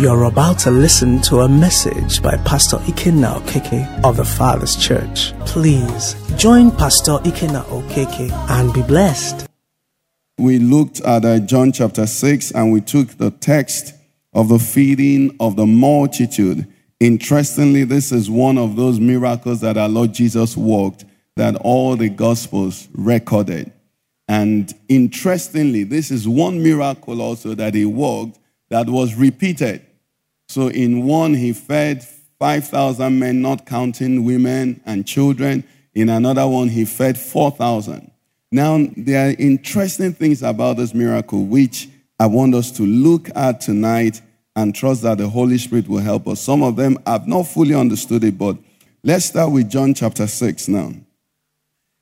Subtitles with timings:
[0.00, 5.34] You're about to listen to a message by Pastor Ikenna Okeke of the Father's Church.
[5.40, 9.46] Please join Pastor Ikenna Okeke and be blessed.
[10.38, 13.92] We looked at uh, John chapter 6 and we took the text
[14.32, 16.66] of the feeding of the multitude.
[16.98, 21.04] Interestingly, this is one of those miracles that our Lord Jesus worked
[21.36, 23.70] that all the Gospels recorded.
[24.28, 28.38] And interestingly, this is one miracle also that he worked
[28.70, 29.84] that was repeated.
[30.50, 32.02] So in one, he fed
[32.40, 35.62] 5,000 men, not counting women and children.
[35.94, 38.10] In another one, he fed 4,000.
[38.50, 43.60] Now, there are interesting things about this miracle, which I want us to look at
[43.60, 44.22] tonight
[44.56, 46.40] and trust that the Holy Spirit will help us.
[46.40, 48.56] Some of them I've not fully understood it, but
[49.04, 50.92] let's start with John chapter 6 now.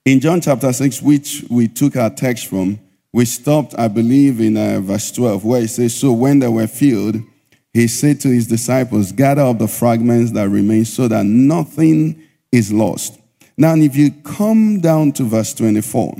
[0.06, 2.80] In John chapter 6, which we took our text from,
[3.12, 6.66] we stopped, I believe, in uh, verse 12, where it says, So when they were
[6.66, 7.16] filled,
[7.72, 12.72] he said to his disciples, Gather up the fragments that remain so that nothing is
[12.72, 13.18] lost.
[13.56, 16.16] Now, if you come down to verse 24,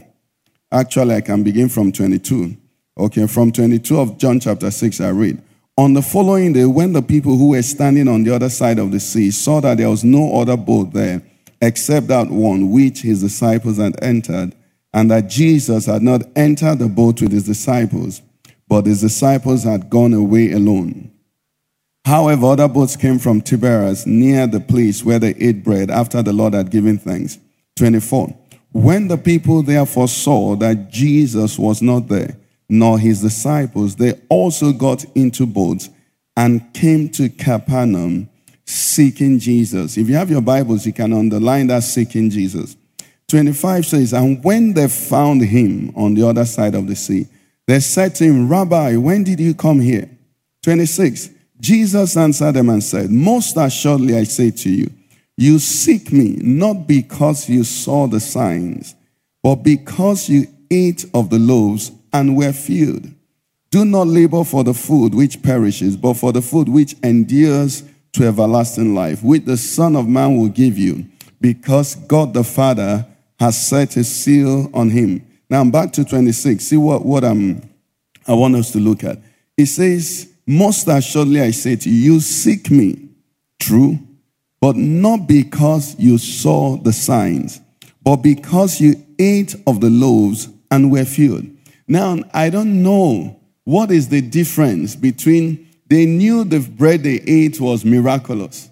[0.72, 2.56] actually, I can begin from 22.
[2.98, 5.42] Okay, from 22 of John chapter 6, I read.
[5.76, 8.90] On the following day, when the people who were standing on the other side of
[8.90, 11.22] the sea saw that there was no other boat there
[11.60, 14.54] except that one which his disciples had entered,
[14.92, 18.22] and that Jesus had not entered the boat with his disciples,
[18.68, 21.10] but his disciples had gone away alone.
[22.08, 26.32] However, other boats came from Tiberias near the place where they ate bread after the
[26.32, 27.36] Lord had given thanks.
[27.76, 28.34] 24.
[28.72, 34.72] When the people therefore saw that Jesus was not there, nor his disciples, they also
[34.72, 35.90] got into boats
[36.34, 38.30] and came to Capernaum
[38.64, 39.98] seeking Jesus.
[39.98, 42.74] If you have your Bibles, you can underline that seeking Jesus.
[43.28, 47.26] 25 says, And when they found him on the other side of the sea,
[47.66, 50.08] they said to him, Rabbi, when did you come here?
[50.62, 51.32] 26.
[51.60, 54.90] Jesus answered them and said, Most assuredly I say to you,
[55.36, 58.94] you seek me not because you saw the signs,
[59.42, 63.08] but because you ate of the loaves and were filled.
[63.70, 68.26] Do not labor for the food which perishes, but for the food which endures to
[68.26, 71.04] everlasting life, which the Son of Man will give you,
[71.40, 73.06] because God the Father
[73.38, 75.24] has set his seal on him.
[75.50, 76.64] Now I'm back to 26.
[76.64, 77.62] See what, what I'm,
[78.26, 79.18] I want us to look at.
[79.56, 83.10] It says, Most assuredly I say to you, you seek me,
[83.60, 83.98] true,
[84.62, 87.60] but not because you saw the signs,
[88.02, 91.44] but because you ate of the loaves and were filled.
[91.86, 97.60] Now, I don't know what is the difference between they knew the bread they ate
[97.60, 98.70] was miraculous.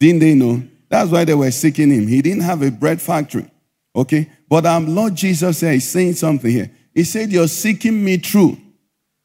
[0.00, 0.62] Didn't they know?
[0.90, 2.08] That's why they were seeking him.
[2.08, 3.50] He didn't have a bread factory.
[3.96, 4.28] Okay?
[4.50, 6.70] But our Lord Jesus is saying something here.
[6.94, 8.58] He said, You're seeking me true,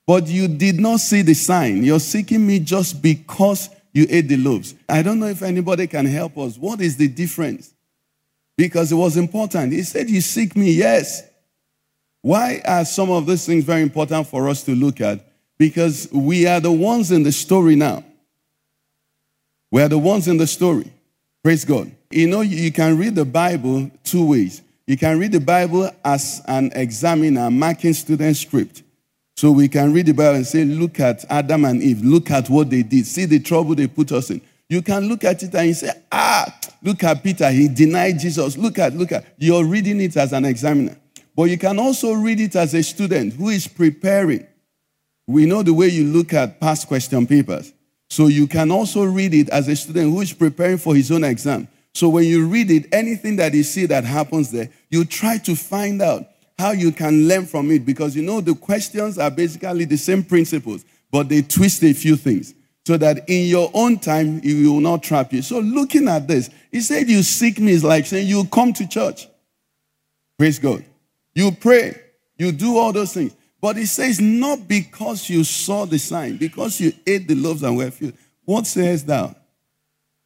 [0.07, 1.83] but you did not see the sign.
[1.83, 4.75] You're seeking me just because you ate the loaves.
[4.87, 6.57] I don't know if anybody can help us.
[6.57, 7.73] What is the difference?
[8.57, 9.73] Because it was important.
[9.73, 11.23] He said, You seek me, yes.
[12.21, 15.25] Why are some of these things very important for us to look at?
[15.57, 18.03] Because we are the ones in the story now.
[19.71, 20.91] We are the ones in the story.
[21.43, 21.91] Praise God.
[22.09, 24.61] You know, you can read the Bible two ways.
[24.87, 28.83] You can read the Bible as an examiner marking student script.
[29.35, 32.49] So we can read the Bible and say, look at Adam and Eve, look at
[32.49, 34.41] what they did, see the trouble they put us in.
[34.69, 36.45] You can look at it and say, ah,
[36.81, 38.57] look at Peter, he denied Jesus.
[38.57, 39.25] Look at, look at.
[39.37, 40.97] You're reading it as an examiner.
[41.35, 44.47] But you can also read it as a student who is preparing.
[45.27, 47.73] We know the way you look at past question papers.
[48.09, 51.23] So you can also read it as a student who is preparing for his own
[51.23, 51.67] exam.
[51.93, 55.55] So when you read it, anything that you see that happens there, you try to
[55.55, 56.25] find out
[56.57, 60.23] how you can learn from it because you know the questions are basically the same
[60.23, 62.53] principles, but they twist a few things
[62.85, 65.41] so that in your own time it will not trap you.
[65.41, 68.87] So looking at this, he said, You seek me is like saying you come to
[68.87, 69.27] church.
[70.37, 70.85] Praise God.
[71.33, 71.99] You pray,
[72.37, 73.35] you do all those things.
[73.61, 77.75] But he says, not because you saw the sign, because you ate the loaves and
[77.75, 78.13] were filled.
[78.43, 79.35] What says thou?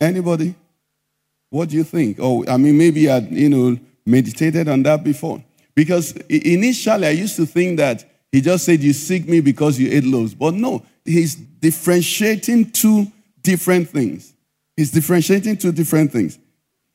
[0.01, 0.55] Anybody?
[1.49, 2.17] What do you think?
[2.19, 5.41] Oh, I mean, maybe I, you know, meditated on that before.
[5.75, 9.91] Because initially I used to think that he just said, You seek me because you
[9.91, 10.33] ate loaves.
[10.33, 13.11] But no, he's differentiating two
[13.41, 14.33] different things.
[14.75, 16.37] He's differentiating two different things.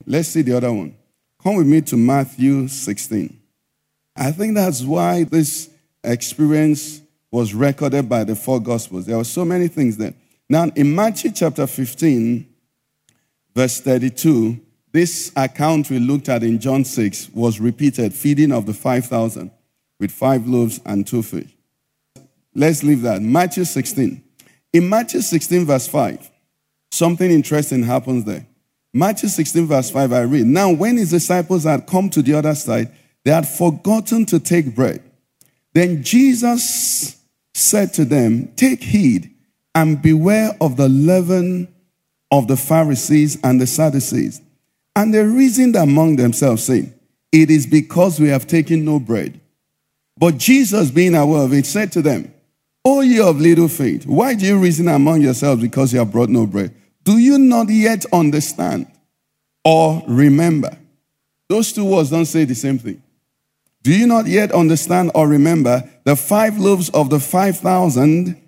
[0.06, 0.96] Let's see the other one.
[1.42, 3.38] Come with me to Matthew 16.
[4.16, 5.70] I think that's why this
[6.02, 9.06] experience was recorded by the four gospels.
[9.06, 10.14] There were so many things there.
[10.48, 12.46] Now, in Matthew chapter 15,
[13.54, 14.60] verse 32,
[14.94, 19.50] this account we looked at in John 6 was repeated feeding of the 5,000
[19.98, 21.50] with five loaves and two fish.
[22.54, 23.20] Let's leave that.
[23.20, 24.22] Matthew 16.
[24.72, 26.30] In Matthew 16, verse 5,
[26.92, 28.46] something interesting happens there.
[28.92, 30.46] Matthew 16, verse 5, I read.
[30.46, 32.92] Now, when his disciples had come to the other side,
[33.24, 35.02] they had forgotten to take bread.
[35.72, 37.20] Then Jesus
[37.52, 39.34] said to them, Take heed
[39.74, 41.74] and beware of the leaven
[42.30, 44.40] of the Pharisees and the Sadducees.
[44.96, 46.94] And they reasoned among themselves, saying,
[47.32, 49.40] It is because we have taken no bread.
[50.16, 52.32] But Jesus, being aware of it, said to them,
[52.84, 56.28] O ye of little faith, why do you reason among yourselves because you have brought
[56.28, 56.74] no bread?
[57.02, 58.86] Do you not yet understand
[59.64, 60.76] or remember?
[61.48, 63.02] Those two words don't say the same thing.
[63.82, 68.40] Do you not yet understand or remember the five loaves of the five thousand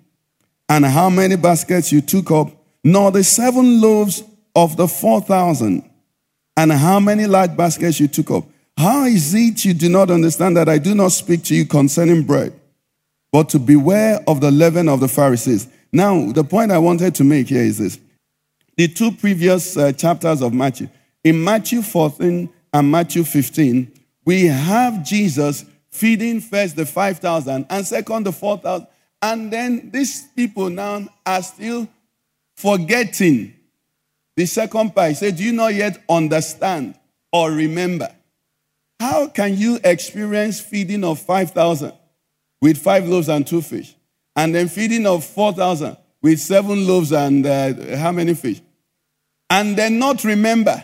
[0.69, 2.49] and how many baskets you took up,
[2.83, 4.23] nor the seven loaves
[4.55, 5.86] of the four thousand
[6.57, 8.45] and how many large baskets you took up?
[8.75, 12.23] How is it you do not understand that I do not speak to you concerning
[12.23, 12.53] bread,
[13.31, 15.67] but to beware of the leaven of the Pharisees?
[15.93, 17.99] Now, the point I wanted to make here is this
[18.75, 20.89] the two previous uh, chapters of Matthew,
[21.23, 23.91] in Matthew 14 and Matthew 15,
[24.25, 28.87] we have Jesus feeding first the 5,000 and second the 4,000.
[29.21, 31.87] And then these people now are still
[32.55, 33.56] forgetting
[34.37, 35.09] the second part.
[35.09, 36.95] He said, Do you not yet understand
[37.33, 38.07] or remember?
[38.99, 41.91] How can you experience feeding of 5,000
[42.61, 43.95] with five loaves and two fish?
[44.35, 48.61] And then feeding of 4,000 with seven loaves and uh, how many fish?
[49.49, 50.83] And then not remember.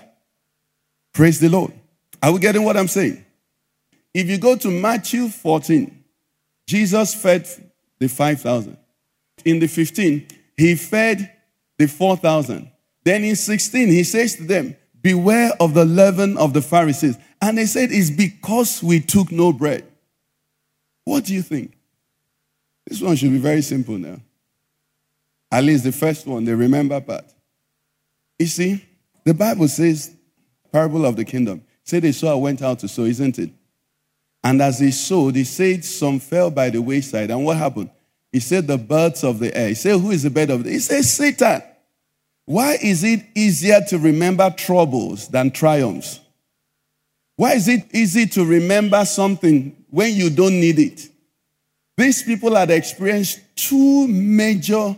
[1.14, 1.74] Praise the Lord.
[2.22, 3.24] Are we getting what I'm saying?
[4.14, 6.04] If you go to Matthew 14,
[6.66, 7.48] Jesus fed
[8.00, 8.78] the 5,000.
[9.46, 10.28] In the 15,
[10.58, 11.32] he fed
[11.78, 12.72] the 4,000.
[13.04, 17.18] Then in 16, he says to them, Beware of the leaven of the Pharisees.
[17.42, 19.86] And they said, It's because we took no bread.
[21.04, 21.74] What do you think?
[22.88, 24.20] This one should be very simple now.
[25.52, 27.26] At least the first one, the remember part.
[28.40, 28.84] You see,
[29.24, 30.16] the Bible says,
[30.72, 31.64] parable of the kingdom.
[31.84, 33.52] Say they saw went out to sow, isn't it?
[34.44, 37.30] And as he sowed, he said some fell by the wayside.
[37.30, 37.90] And what happened?
[38.32, 39.70] He said the birds of the air.
[39.70, 40.74] He said, Who is the bird of the air?
[40.74, 41.62] He said, Satan.
[42.46, 46.20] Why is it easier to remember troubles than triumphs?
[47.36, 51.10] Why is it easy to remember something when you don't need it?
[51.98, 54.98] These people had experienced two major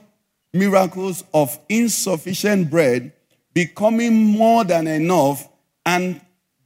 [0.54, 3.12] miracles of insufficient bread
[3.54, 5.48] becoming more than enough
[5.86, 6.20] and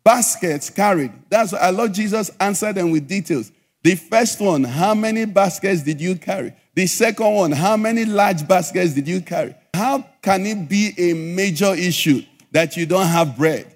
[0.04, 1.12] baskets carried.
[1.30, 3.52] That's why our Lord Jesus answered them with details.
[3.84, 6.54] The first one, how many baskets did you carry?
[6.80, 9.54] The second one, how many large baskets did you carry?
[9.74, 12.22] How can it be a major issue
[12.52, 13.76] that you don't have bread?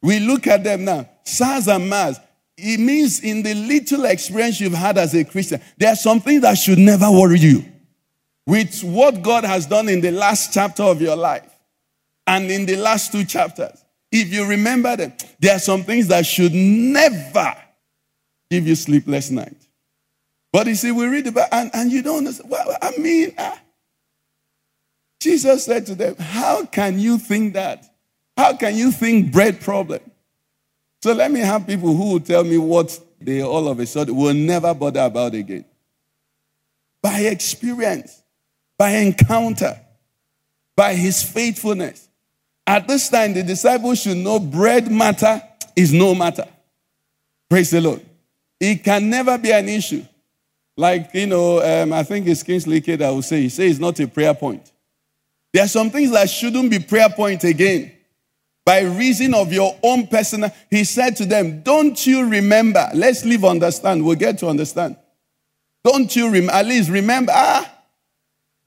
[0.00, 2.18] We look at them now, SARS and MARS.
[2.56, 6.40] It means in the little experience you've had as a Christian, there are some things
[6.40, 7.66] that should never worry you.
[8.46, 11.54] With what God has done in the last chapter of your life
[12.26, 16.24] and in the last two chapters, if you remember them, there are some things that
[16.24, 17.54] should never
[18.50, 19.61] give you sleepless night.
[20.52, 22.50] But you see, we read about and, and you don't understand.
[22.50, 23.56] Well, I mean, uh,
[25.18, 27.88] Jesus said to them, How can you think that?
[28.36, 30.00] How can you think bread problem?
[31.02, 34.14] So let me have people who will tell me what they all of a sudden
[34.14, 35.64] will never bother about again.
[37.00, 38.22] By experience,
[38.78, 39.80] by encounter,
[40.76, 42.08] by his faithfulness.
[42.66, 45.42] At this time, the disciples should know bread matter
[45.74, 46.46] is no matter.
[47.48, 48.04] Praise the Lord.
[48.60, 50.04] It can never be an issue.
[50.82, 53.78] Like, you know, um, I think it's Kingsley K that will say, he says it's
[53.78, 54.72] not a prayer point.
[55.52, 57.92] There are some things that shouldn't be prayer point again.
[58.64, 62.84] By reason of your own personal, he said to them, Don't you remember?
[62.94, 64.04] Let's leave understand.
[64.04, 64.96] We'll get to understand.
[65.84, 66.52] Don't you remember?
[66.52, 67.30] At least remember.
[67.32, 67.72] Ah,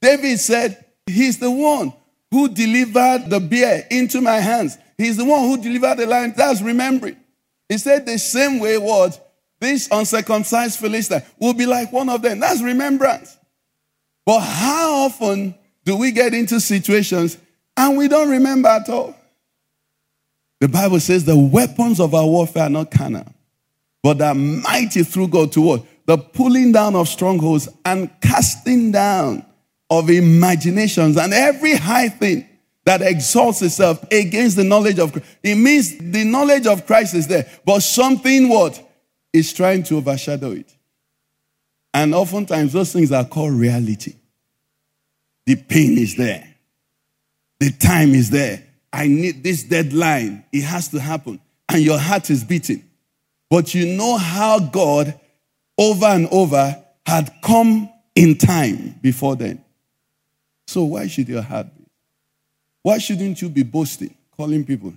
[0.00, 1.92] David said, He's the one
[2.30, 4.78] who delivered the bear into my hands.
[4.96, 6.32] He's the one who delivered the lion.
[6.34, 7.18] That's remembering.
[7.68, 9.25] He said the same way what
[9.60, 12.40] this uncircumcised Philistine will be like one of them.
[12.40, 13.36] That's remembrance.
[14.24, 17.38] But how often do we get into situations
[17.76, 19.14] and we don't remember at all?
[20.60, 23.26] The Bible says the weapons of our warfare are not carnal,
[24.02, 25.86] but are mighty through God to?
[26.06, 29.44] The pulling down of strongholds and casting down
[29.90, 32.48] of imaginations and every high thing
[32.84, 35.26] that exalts itself against the knowledge of Christ.
[35.42, 38.82] It means the knowledge of Christ is there, but something what
[39.36, 40.72] is trying to overshadow it.
[41.94, 44.14] And oftentimes those things are called reality.
[45.46, 46.46] The pain is there.
[47.60, 48.62] The time is there.
[48.92, 50.44] I need this deadline.
[50.52, 51.40] It has to happen.
[51.68, 52.84] And your heart is beating.
[53.48, 55.18] But you know how God
[55.78, 59.64] over and over had come in time before then.
[60.66, 61.84] So why should your heart be?
[62.82, 64.94] Why shouldn't you be boasting, calling people?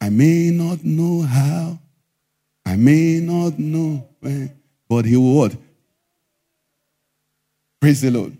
[0.00, 1.78] I may not know how,
[2.64, 4.54] I may not know when,
[4.88, 5.56] but he will what?
[7.80, 8.36] Praise the Lord.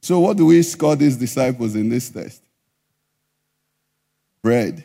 [0.00, 2.42] So, what do we score these disciples in this test?
[4.42, 4.84] Bread.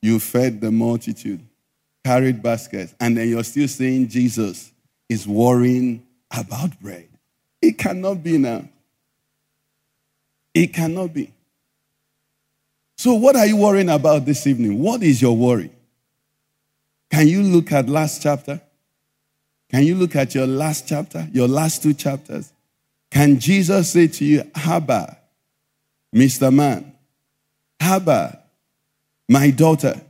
[0.00, 1.40] You fed the multitude,
[2.04, 4.72] carried baskets, and then you're still saying Jesus
[5.08, 7.08] is worrying about bread.
[7.60, 8.68] It cannot be now.
[10.54, 11.32] It cannot be.
[12.96, 14.78] So, what are you worrying about this evening?
[14.78, 15.70] What is your worry?
[17.12, 18.58] Can you look at last chapter?
[19.70, 22.50] Can you look at your last chapter, your last two chapters?
[23.10, 25.18] Can Jesus say to you, Haba,
[26.14, 26.52] Mr.
[26.52, 26.90] Man,
[27.78, 28.38] Haba,
[29.28, 30.00] my daughter,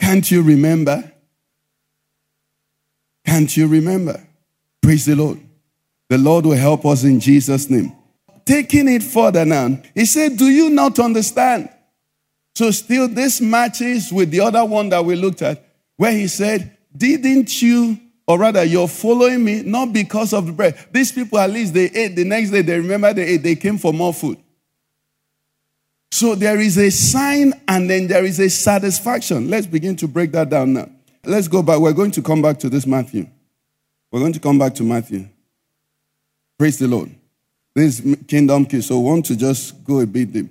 [0.00, 1.12] can't you remember?
[3.24, 4.20] Can't you remember?
[4.82, 5.40] Praise the Lord.
[6.08, 7.92] The Lord will help us in Jesus' name.
[8.44, 11.68] Taking it further now, he said, Do you not understand?
[12.56, 15.67] So, still, this matches with the other one that we looked at,
[15.98, 20.78] where he said, Didn't you or rather, you're following me not because of the bread.
[20.92, 22.14] These people, at least, they ate.
[22.14, 23.42] The next day, they remember they ate.
[23.42, 24.36] They came for more food.
[26.10, 29.48] So there is a sign and then there is a satisfaction.
[29.48, 30.90] Let's begin to break that down now.
[31.24, 31.78] Let's go back.
[31.78, 33.26] We're going to come back to this Matthew.
[34.12, 35.26] We're going to come back to Matthew.
[36.58, 37.10] Praise the Lord.
[37.74, 38.82] This kingdom key.
[38.82, 40.50] So we want to just go a bit deep.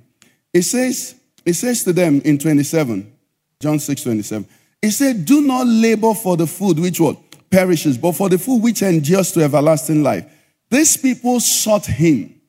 [0.51, 1.13] It says,
[1.45, 3.13] it says to them in 27,
[3.59, 4.47] John 6, 27.
[4.81, 7.17] It said, Do not labor for the food which what?
[7.49, 10.25] perishes, but for the food which endures to everlasting life.
[10.69, 12.39] These people sought him,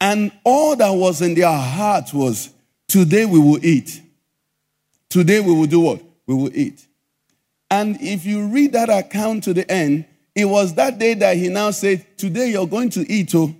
[0.00, 2.50] and all that was in their heart was,
[2.88, 4.00] Today we will eat.
[5.08, 6.02] Today we will do what?
[6.26, 6.86] We will eat.
[7.68, 10.04] And if you read that account to the end,
[10.36, 13.54] it was that day that he now said, Today you're going to eat, oh,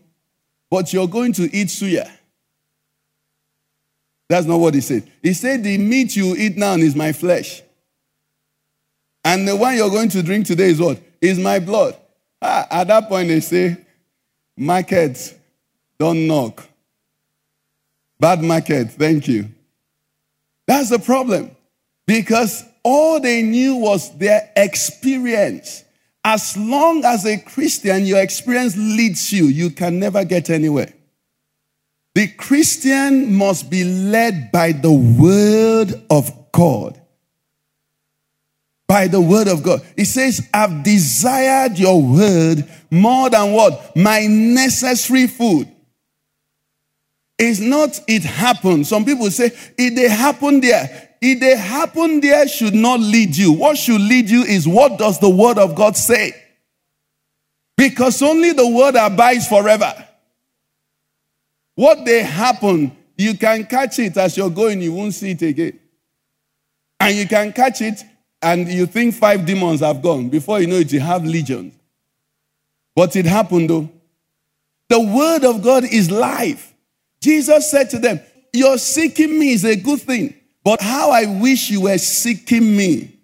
[0.70, 2.10] but you're going to eat suya.
[4.28, 5.10] That's not what he said.
[5.22, 7.62] He said, The meat you eat now is my flesh.
[9.26, 11.00] And the one you're going to drink today is what?
[11.20, 11.96] Is my blood.
[12.40, 13.76] Ah, at that point, they say,
[14.56, 15.36] market,
[15.98, 16.64] don't knock.
[18.20, 19.48] Bad market, thank you.
[20.68, 21.50] That's the problem.
[22.06, 25.82] Because all they knew was their experience.
[26.24, 30.92] As long as a Christian, your experience leads you, you can never get anywhere.
[32.14, 36.95] The Christian must be led by the word of God
[38.86, 39.80] by the word of God.
[39.96, 43.96] It says, I've desired your word more than what?
[43.96, 45.68] My necessary food.
[47.38, 48.86] It's not it happened.
[48.86, 51.16] Some people say, it they happen there.
[51.20, 53.52] It they happen there should not lead you.
[53.52, 56.32] What should lead you is what does the word of God say?
[57.76, 59.92] Because only the word abides forever.
[61.74, 65.78] What they happen, you can catch it as you're going, you won't see it again.
[66.98, 68.02] And you can catch it
[68.42, 70.28] and you think five demons have gone.
[70.28, 71.74] Before you know it, you have legions.
[72.94, 73.90] But it happened though.
[74.88, 76.72] The word of God is life.
[77.20, 78.20] Jesus said to them,
[78.52, 83.18] Your seeking me is a good thing, but how I wish you were seeking me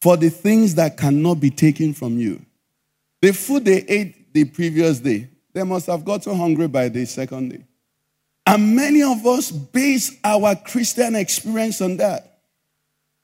[0.00, 2.44] for the things that cannot be taken from you.
[3.20, 7.50] The food they ate the previous day, they must have gotten hungry by the second
[7.50, 7.64] day.
[8.46, 12.31] And many of us base our Christian experience on that.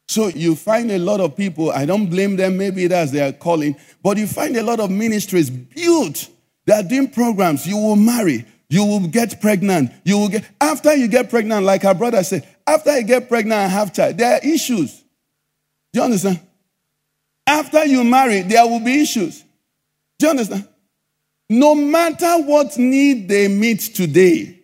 [0.08, 3.76] So you find a lot of people, I don't blame them, maybe that's their calling,
[4.02, 6.28] but you find a lot of ministries built.
[6.64, 7.66] They are doing programs.
[7.66, 11.84] You will marry, you will get pregnant, you will get, after you get pregnant, like
[11.84, 15.04] our brother said, after you get pregnant and have child, there are issues.
[15.92, 16.40] Do you understand?
[17.46, 19.44] After you marry, there will be issues.
[20.18, 20.66] Do you understand?
[21.50, 24.58] No matter what need they meet today,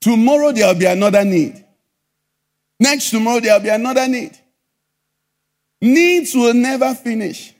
[0.00, 1.63] tomorrow there will be another need.
[2.80, 4.36] Next tomorrow, there'll be another need.
[5.80, 7.54] Needs will never finish.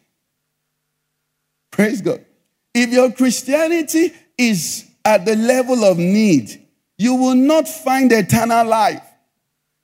[1.71, 2.25] Praise God.
[2.73, 6.61] If your Christianity is at the level of need,
[6.99, 9.03] you will not find eternal life.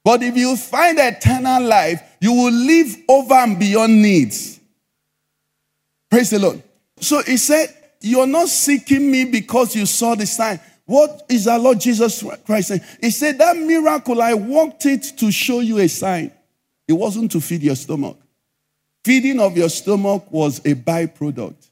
[0.05, 4.59] But if you find eternal life, you will live over and beyond needs.
[6.11, 6.63] Praise the Lord.
[7.01, 7.69] So he said,
[8.01, 10.61] You're not seeking me because you saw the sign.
[10.90, 12.80] What is our Lord Jesus Christ saying?
[13.00, 16.32] He said, That miracle, I worked it to show you a sign.
[16.88, 18.18] It wasn't to feed your stomach.
[19.04, 21.68] Feeding of your stomach was a byproduct.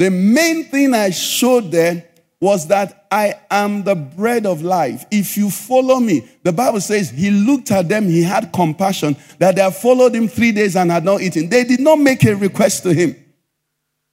[0.00, 2.04] The main thing I showed there
[2.40, 5.04] was that I am the bread of life.
[5.12, 9.54] If you follow me, the Bible says he looked at them, he had compassion that
[9.54, 11.48] they had followed him three days and had not eaten.
[11.48, 13.14] They did not make a request to him.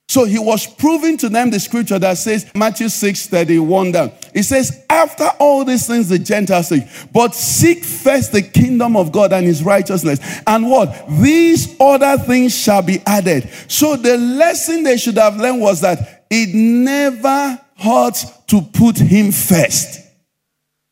[0.09, 4.11] So he was proving to them the scripture that says, Matthew 6 31 down.
[4.33, 9.11] It says, After all these things the Gentiles seek, but seek first the kingdom of
[9.11, 10.19] God and his righteousness.
[10.47, 11.05] And what?
[11.21, 13.49] These other things shall be added.
[13.67, 19.33] So the lesson they should have learned was that it never hurts to put him
[19.33, 20.07] first.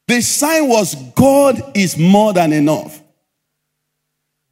[0.08, 3.02] The sign was God is more than enough.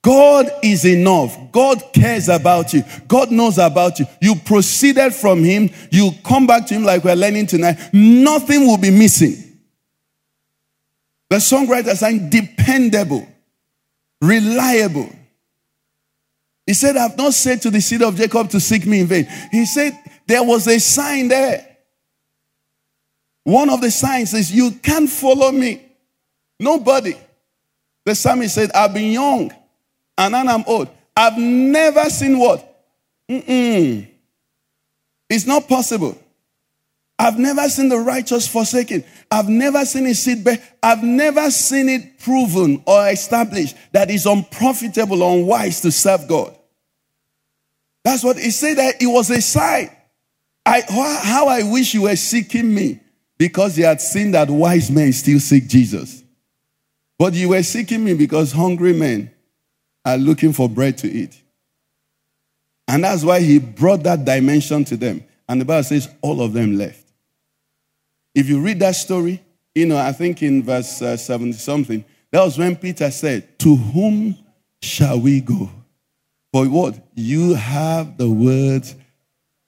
[0.04, 1.38] God is enough.
[1.54, 2.84] God cares about you.
[3.08, 4.06] God knows about you.
[4.22, 5.70] You proceeded from Him.
[5.92, 7.80] You come back to Him like we're learning tonight.
[7.94, 9.60] Nothing will be missing.
[11.30, 13.26] The songwriter saying dependable,
[14.22, 15.10] reliable.
[16.68, 19.26] He said, I've not said to the seed of Jacob to seek me in vain.
[19.52, 21.78] He said, there was a sign there.
[23.46, 25.82] One of the signs is, You can't follow me.
[26.60, 27.16] Nobody.
[28.04, 29.52] The psalmist said, I've been young
[30.18, 30.90] and now I'm old.
[31.16, 32.70] I've never seen what?
[33.30, 34.08] Mm-mm.
[35.30, 36.18] It's not possible.
[37.18, 39.04] I've never seen the righteous forsaken.
[39.32, 40.46] I've never seen it seed.
[40.82, 46.56] I've never seen it proven or established that it's unprofitable or unwise to serve God.
[48.04, 49.90] That's what he said that it was a sign.
[50.66, 50.82] I,
[51.24, 53.00] how I wish you were seeking me
[53.38, 56.24] because you had seen that wise men still seek Jesus.
[57.18, 59.32] But you were seeking me because hungry men
[60.06, 61.42] are looking for bread to eat.
[62.88, 65.24] And that's why he brought that dimension to them.
[65.48, 67.12] And the Bible says all of them left.
[68.36, 69.42] If you read that story,
[69.76, 73.76] you know, I think in verse uh, 70 something, that was when Peter said, To
[73.76, 74.38] whom
[74.82, 75.70] shall we go?
[76.52, 77.00] For what?
[77.16, 78.96] You have the words.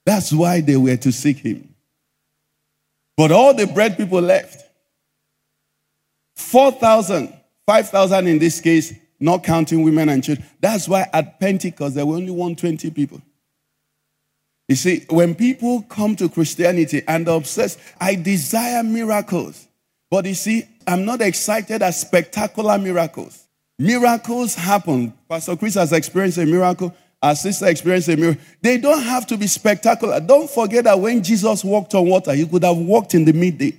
[0.06, 1.74] That's why they were to seek him.
[3.18, 4.63] But all the bread people left.
[6.36, 7.34] 4,000,
[7.65, 10.48] 5,000 in this case, not counting women and children.
[10.60, 13.22] That's why at Pentecost there were only 120 people.
[14.68, 19.68] You see, when people come to Christianity and are obsessed, I desire miracles.
[20.10, 23.48] But you see, I'm not excited at spectacular miracles.
[23.78, 25.14] Miracles happen.
[25.30, 26.96] Pastor Chris has experienced a miracle.
[27.22, 28.42] Our sister experienced a miracle.
[28.62, 30.20] They don't have to be spectacular.
[30.20, 33.75] Don't forget that when Jesus walked on water, he could have walked in the midday,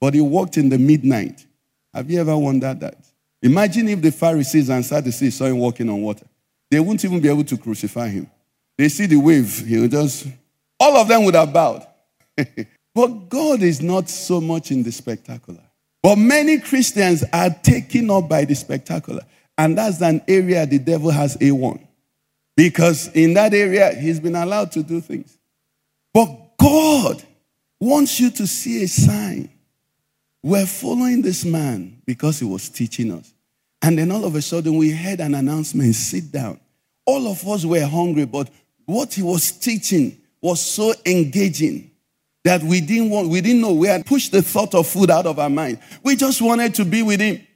[0.00, 1.44] but he walked in the midnight.
[1.92, 2.96] Have you ever wondered that?
[3.42, 6.26] Imagine if the Pharisees and Sadducees saw him walking on water.
[6.70, 8.30] They wouldn't even be able to crucify him.
[8.78, 10.26] They see the wave, he would just,
[10.78, 11.86] all of them would have bowed.
[12.94, 15.60] but God is not so much in the spectacular.
[16.02, 19.22] But many Christians are taken up by the spectacular.
[19.58, 21.86] And that's an area the devil has A1.
[22.56, 25.36] Because in that area, he's been allowed to do things.
[26.12, 27.22] But God
[27.78, 29.50] wants you to see a sign.
[30.42, 33.32] We're following this man because he was teaching us.
[33.80, 36.58] And then all of a sudden, we heard an announcement sit down.
[37.04, 38.48] All of us were hungry, but
[38.84, 41.90] what he was teaching was so engaging
[42.44, 43.72] that we didn't want, we didn't know.
[43.72, 45.78] We had pushed the thought of food out of our mind.
[46.02, 47.46] We just wanted to be with him.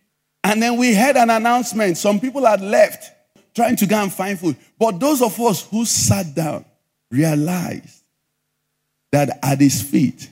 [0.44, 1.96] And then we heard an announcement.
[1.96, 3.10] Some people had left
[3.54, 4.56] trying to go and find food.
[4.78, 6.64] But those of us who sat down
[7.10, 8.02] realized
[9.10, 10.30] that at his feet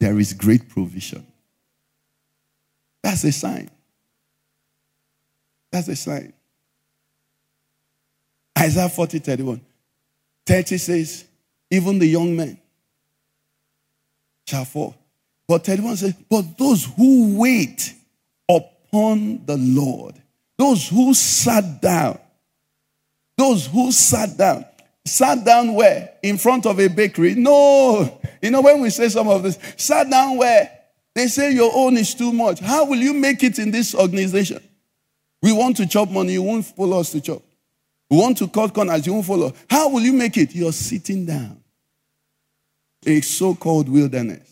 [0.00, 1.24] there is great provision.
[3.02, 3.70] That's a sign.
[5.70, 6.32] That's a sign.
[8.58, 9.60] Isaiah 40 31.
[10.46, 11.24] 30 says,
[11.70, 12.58] even the young men
[14.46, 14.94] shall fall.
[15.48, 17.94] But 31 says, but those who wait
[18.48, 20.14] upon the Lord,
[20.56, 22.18] those who sat down,
[23.36, 24.64] those who sat down,
[25.04, 26.14] sat down where?
[26.22, 27.34] In front of a bakery?
[27.34, 28.20] No.
[28.40, 30.81] You know, when we say some of this, sat down where?
[31.14, 32.60] They say your own is too much.
[32.60, 34.62] How will you make it in this organization?
[35.42, 37.42] We want to chop money, you won't follow us to chop.
[38.08, 39.52] We want to cut corners, you won't follow.
[39.68, 40.54] How will you make it?
[40.54, 41.60] You're sitting down.
[43.04, 44.48] A so called wilderness,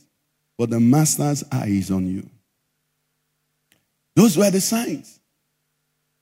[0.59, 2.29] but the master's eye is on you.
[4.17, 5.21] Those were the signs.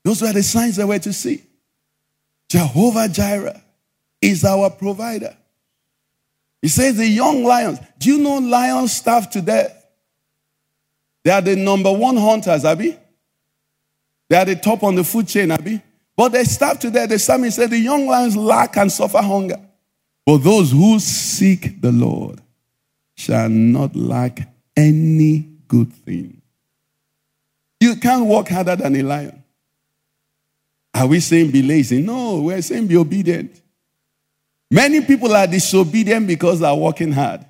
[0.03, 1.43] Those were the signs that we're to see.
[2.47, 3.61] Jehovah Jireh
[4.21, 5.35] is our provider.
[6.61, 7.79] He says the young lions.
[7.97, 9.78] Do you know lions starve to death?
[11.23, 12.97] They are the number one hunters, Abby.
[14.29, 15.81] They are the top on the food chain, Abby.
[16.15, 17.07] But they stop to there.
[17.07, 19.59] The psalmist said, The young lions lack and suffer hunger.
[20.25, 22.41] But those who seek the Lord
[23.15, 26.41] shall not lack any good thing.
[27.79, 29.43] You can't work harder than a lion.
[30.93, 32.01] Are we saying be lazy?
[32.01, 33.61] No, we're saying be obedient.
[34.69, 37.45] Many people are disobedient because they're working hard.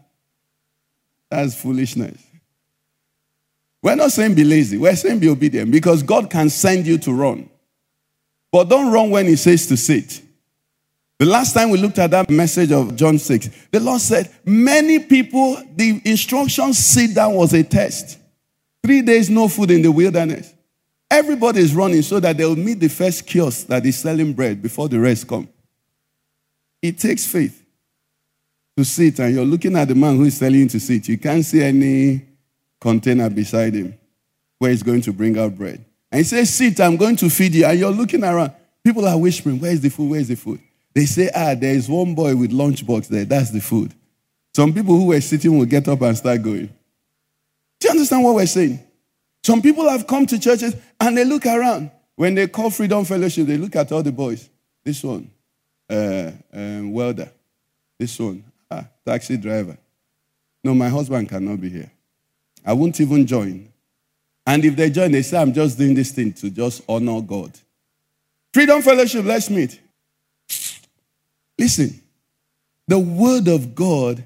[1.30, 2.18] That's foolishness.
[3.82, 4.78] We're not saying be lazy.
[4.78, 7.50] We're saying be obedient because God can send you to run.
[8.52, 10.22] But don't run when He says to sit.
[11.20, 15.00] The last time we looked at that message of John 6, the Lord said, Many
[15.00, 18.18] people, the instruction sit down was a test.
[18.82, 20.54] Three days, no food in the wilderness.
[21.12, 24.62] Everybody is running so that they will meet the first kiosk that is selling bread
[24.62, 25.50] before the rest come.
[26.82, 27.66] It takes faith
[28.78, 31.10] to sit, and you're looking at the man who is selling to sit.
[31.10, 32.29] You can't see any
[32.80, 33.98] container beside him
[34.58, 35.84] where he's going to bring out bread.
[36.12, 37.66] And he says, Sit, I'm going to feed you.
[37.66, 38.54] And you're looking around.
[38.84, 40.10] People are whispering, Where's the food?
[40.12, 40.60] Where's the food?
[40.94, 43.26] They say, Ah, there is one boy with lunchbox there.
[43.26, 43.94] That's the food.
[44.56, 46.68] Some people who were sitting will get up and start going.
[47.80, 48.80] Do you understand what we're saying?
[49.44, 51.92] Some people have come to churches and they look around.
[52.16, 54.50] When they call Freedom Fellowship, they look at all the boys.
[54.84, 55.32] This one,
[55.90, 57.32] uh, um, welder.
[57.98, 59.78] This one, ah, taxi driver.
[60.64, 61.92] No, my husband cannot be here.
[62.66, 63.70] I won't even join.
[64.46, 67.52] And if they join, they say, I'm just doing this thing to just honor God.
[68.54, 69.80] Freedom Fellowship, let's meet.
[71.58, 72.02] Listen,
[72.88, 74.24] the word of God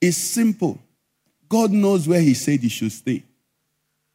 [0.00, 0.78] is simple.
[1.48, 3.22] God knows where He said He should stay.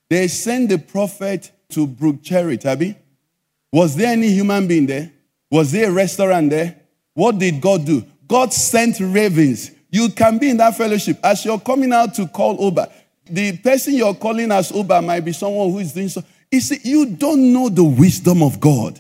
[0.10, 2.96] They sent the prophet to Brook Cherith, Tabby.
[3.72, 5.12] Was there any human being there?
[5.50, 6.76] Was there a restaurant there?
[7.14, 8.04] What did God do?
[8.28, 9.72] God sent ravens.
[9.90, 11.20] You can be in that fellowship.
[11.24, 12.88] As you're coming out to call Uber,
[13.34, 16.24] the person you're calling as Uber might be someone who is doing so.
[16.52, 19.00] You see, you don't know the wisdom of God.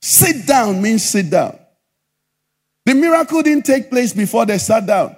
[0.00, 1.58] Sit down means sit down.
[2.86, 5.14] The miracle didn't take place before they sat down.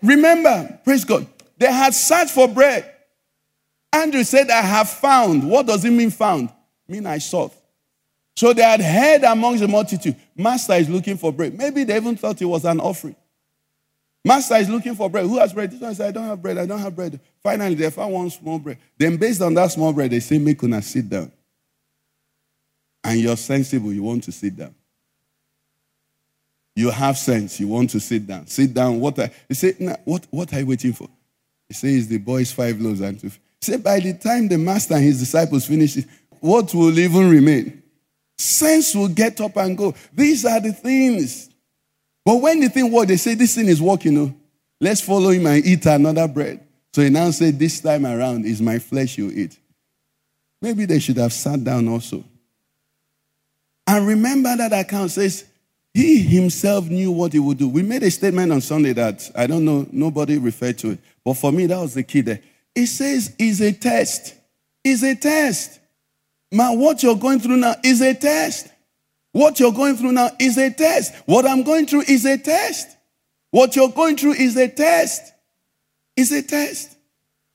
[0.00, 2.88] Remember, praise God, they had searched for bread.
[3.92, 5.48] Andrew said, I have found.
[5.48, 6.50] What does it mean found?
[6.86, 7.52] mean I sought.
[8.36, 11.58] So they had heard amongst the multitude, Master is looking for bread.
[11.58, 13.16] Maybe they even thought it was an offering.
[14.28, 15.24] Master is looking for bread.
[15.24, 15.70] Who has bread?
[15.70, 16.58] This one said, I don't have bread.
[16.58, 17.18] I don't have bread.
[17.42, 18.76] Finally, they found one small bread.
[18.98, 21.32] Then, based on that small bread, they say, Make una sit down.
[23.02, 24.74] And you're sensible, you want to sit down.
[26.76, 28.46] You have sense, you want to sit down.
[28.48, 29.00] Sit down.
[29.00, 31.08] What are, you say, nah, what, what are you waiting for?
[31.66, 33.30] He says, The boys five loaves and two.
[33.62, 36.04] Say, by the time the master and his disciples finish it,
[36.40, 37.82] what will even remain?
[38.36, 39.94] Sense will get up and go.
[40.12, 41.48] These are the things.
[42.28, 44.12] But when the thing works, they say this thing is working.
[44.12, 44.34] You know,
[44.82, 46.60] let's follow him and eat another bread.
[46.92, 49.58] So he now said, This time around is my flesh you eat.
[50.60, 52.22] Maybe they should have sat down also.
[53.86, 55.46] And remember that account says
[55.94, 57.66] he himself knew what he would do.
[57.66, 60.98] We made a statement on Sunday that I don't know, nobody referred to it.
[61.24, 62.40] But for me, that was the key there.
[62.74, 64.34] It says is a test.
[64.84, 65.80] Is a test.
[66.52, 68.68] Man, what you're going through now is a test.
[69.38, 71.14] What you're going through now is a test.
[71.26, 72.96] What I'm going through is a test.
[73.52, 75.32] What you're going through is a test.
[76.16, 76.96] Is a test.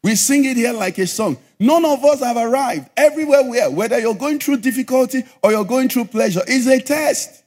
[0.02, 1.36] We sing it here like a song.
[1.60, 2.90] None of us have arrived.
[2.96, 6.80] Everywhere we are, whether you're going through difficulty or you're going through pleasure, is a
[6.80, 7.44] test.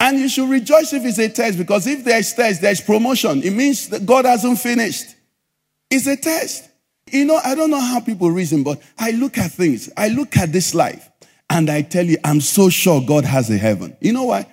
[0.00, 3.42] And you should rejoice if it's a test because if there's test, there's promotion.
[3.42, 5.16] It means that God hasn't finished.
[5.90, 6.66] It's a test.
[7.12, 9.90] You know, I don't know how people reason, but I look at things.
[9.98, 11.09] I look at this life
[11.50, 13.96] and I tell you, I'm so sure God has a heaven.
[14.00, 14.46] You know why?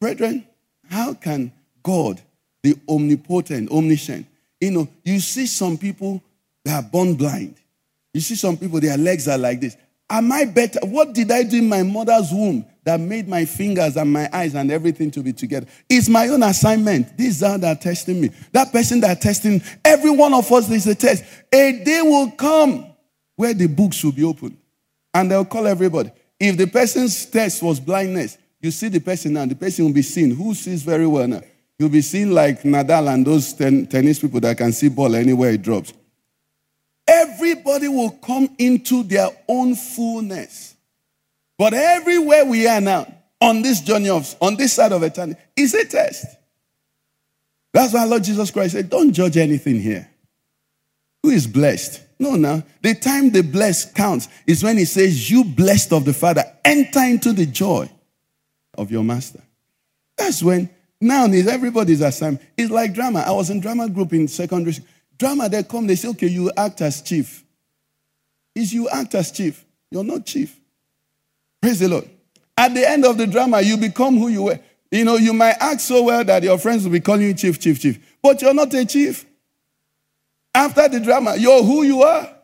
[0.00, 0.46] Brethren,
[0.88, 2.20] how can God,
[2.62, 4.26] the omnipotent, omniscient,
[4.60, 6.22] you know, you see some people
[6.64, 7.54] that are born blind.
[8.12, 9.76] You see some people, their legs are like this.
[10.10, 10.80] Am I better?
[10.82, 14.54] What did I do in my mother's womb that made my fingers and my eyes
[14.54, 15.66] and everything to be together?
[15.88, 17.16] It's my own assignment.
[17.16, 18.30] These are that testing me.
[18.52, 21.24] That person that testing, every one of us is a test.
[21.52, 22.86] A day will come
[23.36, 24.56] where the books will be opened
[25.12, 26.10] and they'll call everybody.
[26.40, 30.02] If the person's test was blindness, you see the person now, the person will be
[30.02, 30.34] seen.
[30.34, 31.42] Who sees very well now?
[31.78, 35.50] You'll be seen like Nadal and those ten, tennis people that can see ball anywhere
[35.50, 35.92] it drops.
[37.06, 40.74] Everybody will come into their own fullness.
[41.56, 43.06] But everywhere we are now,
[43.40, 46.26] on this journey of, on this side of eternity, is a test.
[47.72, 50.08] That's why Lord Jesus Christ said, Don't judge anything here.
[51.22, 52.02] Who is blessed?
[52.18, 52.62] No, no.
[52.82, 57.00] The time the blessed counts is when he says, You blessed of the Father, enter
[57.00, 57.88] into the joy
[58.76, 59.42] of your master.
[60.16, 60.68] That's when
[61.00, 62.44] now is everybody's assignment.
[62.56, 63.20] It's like drama.
[63.20, 64.88] I was in drama group in secondary school.
[65.16, 67.44] Drama, they come, they say, okay, you act as chief.
[68.54, 69.64] Is you act as chief.
[69.90, 70.58] You're not chief.
[71.60, 72.08] Praise the Lord.
[72.56, 74.58] At the end of the drama, you become who you were.
[74.90, 77.60] You know, you might act so well that your friends will be calling you chief,
[77.60, 78.16] chief, chief.
[78.22, 79.26] But you're not a chief.
[80.58, 82.34] After the drama, you're who you are.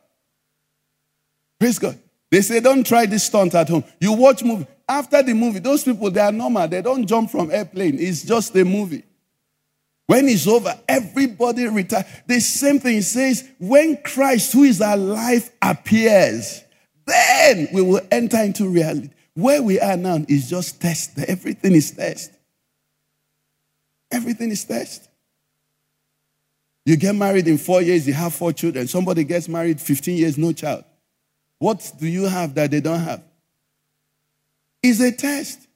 [1.58, 1.98] Praise God.
[2.30, 3.82] They say, don't try this stunt at home.
[4.00, 4.68] You watch movie.
[4.88, 6.68] After the movie, those people, they are normal.
[6.68, 7.98] They don't jump from airplane.
[7.98, 9.02] It's just a movie.
[10.06, 12.06] When it's over, everybody retire.
[12.24, 16.62] The same thing says, when Christ, who is our life, appears,
[17.06, 19.10] then we will enter into reality.
[19.34, 21.18] where we are now is just test.
[21.18, 22.30] Everything is test.
[24.12, 25.08] Everything is test.
[26.84, 28.86] You get married in four years, you have four children.
[28.86, 30.84] Somebody gets married 15 years, no child.
[31.58, 33.22] What do you have that they don't have?
[34.82, 35.66] It's a test.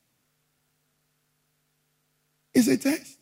[2.52, 3.16] It's a test.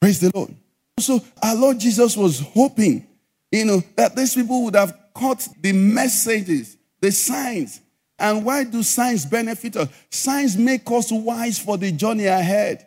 [0.00, 0.54] Praise the Lord.
[0.98, 3.06] So our Lord Jesus was hoping,
[3.50, 7.80] you know, that these people would have caught the messages, the signs.
[8.18, 9.88] And why do signs benefit us?
[10.10, 12.86] Signs make us wise for the journey ahead.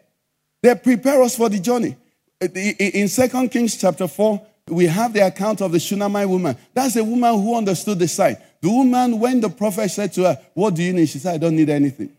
[0.62, 1.96] They prepare us for the journey.
[2.42, 6.58] In Second Kings chapter 4, we have the account of the Shunammite woman.
[6.74, 8.36] That's a woman who understood the sign.
[8.62, 11.08] The woman, when the prophet said to her, What do you need?
[11.08, 12.12] She said, I don't need anything.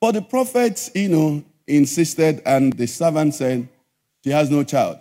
[0.00, 3.68] But the prophet, you know, insisted, and the servant said,
[4.24, 5.00] She has no child.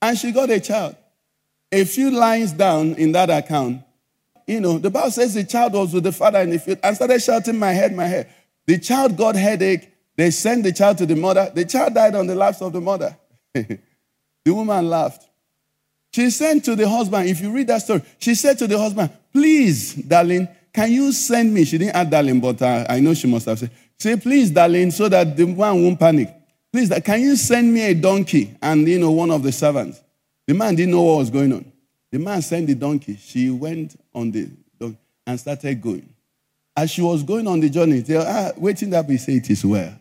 [0.00, 0.96] And she got a child.
[1.72, 3.82] A few lines down in that account,
[4.46, 6.94] you know, the Bible says the child was with the father in the field and
[6.94, 8.28] started shouting, My head, my head.
[8.66, 9.90] The child got headache.
[10.16, 11.50] They sent the child to the mother.
[11.52, 13.16] The child died on the laps of the mother.
[14.44, 15.28] the woman laughed.
[16.12, 19.10] She sent to the husband, if you read that story, she said to the husband,
[19.32, 21.64] Please, darling, can you send me?
[21.64, 24.90] She didn't add darling, but uh, I know she must have said, Say, please, darling,
[24.90, 26.32] so that the man won't panic.
[26.72, 28.56] Please, can you send me a donkey?
[28.60, 30.00] And, you know, one of the servants.
[30.46, 31.72] The man didn't know what was going on.
[32.10, 33.16] The man sent the donkey.
[33.16, 36.08] She went on the donkey and started going.
[36.76, 39.64] As she was going on the journey, they ah, waiting that we say it is
[39.64, 39.94] well.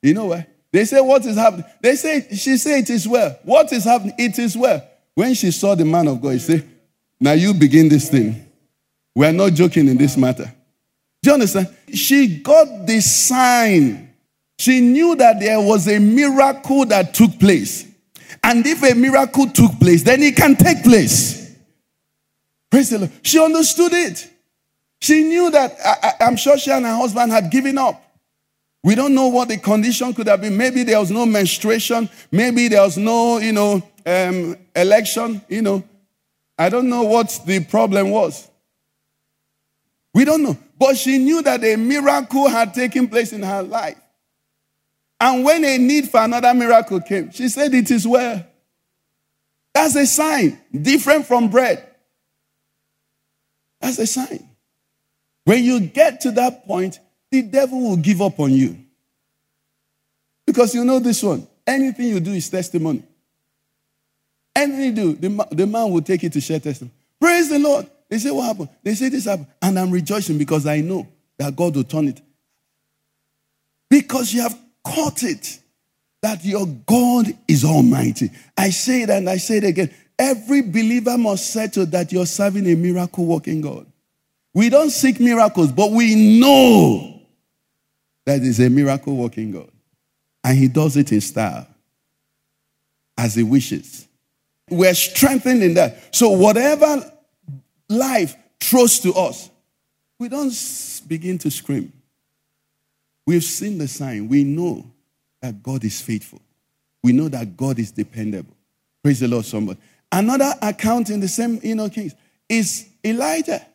[0.00, 0.48] You know what?
[0.72, 1.66] They say, What is happening?
[1.80, 3.38] They say, She said it is well.
[3.44, 4.14] What is happening?
[4.18, 4.82] It is well.
[5.14, 6.68] When she saw the man of God, she said,
[7.20, 8.46] Now you begin this thing.
[9.14, 10.50] We are not joking in this matter.
[11.22, 11.68] Do you understand?
[11.92, 14.14] She got the sign.
[14.58, 17.86] She knew that there was a miracle that took place.
[18.42, 21.54] And if a miracle took place, then it can take place.
[22.70, 23.12] Praise the Lord.
[23.22, 24.28] She understood it.
[25.00, 28.02] She knew that I, am sure she and her husband had given up.
[28.84, 30.56] We don't know what the condition could have been.
[30.56, 32.08] Maybe there was no menstruation.
[32.30, 35.40] Maybe there was no, you know, um, election.
[35.48, 35.84] You know,
[36.58, 38.50] I don't know what the problem was.
[40.12, 40.58] We don't know.
[40.78, 43.98] But she knew that a miracle had taken place in her life.
[45.20, 48.44] And when a need for another miracle came, she said, It is well.
[49.72, 51.88] That's a sign, different from bread.
[53.80, 54.48] That's a sign.
[55.44, 56.98] When you get to that point,
[57.32, 58.76] the devil will give up on you.
[60.46, 63.02] Because you know this one anything you do is testimony.
[64.54, 66.92] Anything you do, the, the man will take it to share testimony.
[67.18, 67.88] Praise the Lord.
[68.08, 68.68] They say, What happened?
[68.82, 69.46] They say this happened.
[69.62, 72.20] And I'm rejoicing because I know that God will turn it.
[73.88, 75.58] Because you have caught it
[76.20, 78.30] that your God is almighty.
[78.56, 79.90] I say it and I say it again.
[80.18, 83.86] Every believer must settle that you're serving a miracle working God.
[84.54, 87.21] We don't seek miracles, but we know
[88.24, 89.70] that is a miracle working God.
[90.44, 91.66] And He does it in style
[93.16, 94.06] as He wishes.
[94.68, 96.14] We're strengthened in that.
[96.14, 97.12] So, whatever
[97.88, 99.50] life throws to us,
[100.18, 100.52] we don't
[101.06, 101.92] begin to scream.
[103.26, 104.28] We've seen the sign.
[104.28, 104.84] We know
[105.40, 106.40] that God is faithful.
[107.02, 108.54] We know that God is dependable.
[109.02, 109.80] Praise the Lord, somebody.
[110.10, 112.14] Another account in the same you know case
[112.48, 113.66] is Elijah.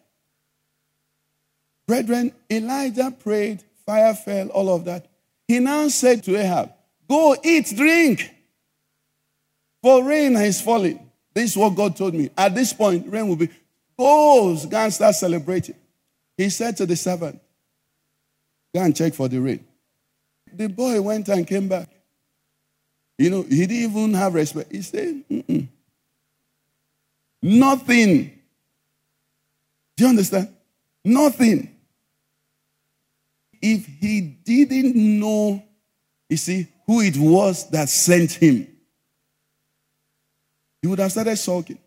[1.86, 5.08] Brethren, Elijah prayed, fire fell, all of that.
[5.47, 6.73] He now said to Ahab,
[7.10, 8.36] Go eat, drink,
[9.82, 11.00] for rain is falling.
[11.34, 12.30] This is what God told me.
[12.38, 13.47] At this point, rain will be.
[13.97, 15.76] Go, go and start celebrating.
[16.36, 17.41] He said to the servant,
[18.76, 19.65] Go and check for the rain.
[20.54, 21.89] The boy went and came back.
[23.17, 24.71] You know, he didn't even have respect.
[24.71, 25.67] He said, Mm-mm.
[27.41, 28.39] Nothing.
[29.95, 30.50] Do you understand?
[31.04, 31.76] Nothing.
[33.69, 35.62] If he didn't know,
[36.30, 38.65] you see, who it was that sent him,
[40.82, 41.77] he would have started sulking.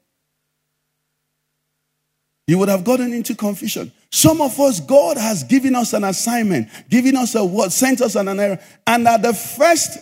[2.46, 3.92] He would have gotten into confusion.
[4.10, 8.14] Some of us, God has given us an assignment, given us a word, sent us
[8.14, 9.98] an error, and at the first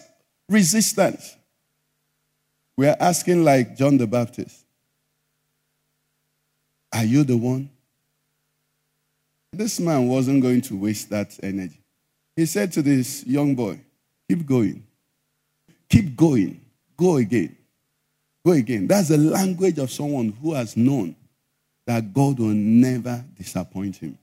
[0.48, 1.36] resistance,
[2.76, 4.64] we are asking like John the Baptist,
[6.92, 7.70] Are you the one?
[9.52, 11.80] This man wasn't going to waste that energy.
[12.36, 13.80] He said to this young boy,
[14.28, 14.86] Keep going.
[15.88, 16.60] Keep going.
[16.96, 17.56] Go again.
[18.44, 18.86] Go again.
[18.86, 21.16] That's the language of someone who has known
[21.86, 24.18] that God will never disappoint him.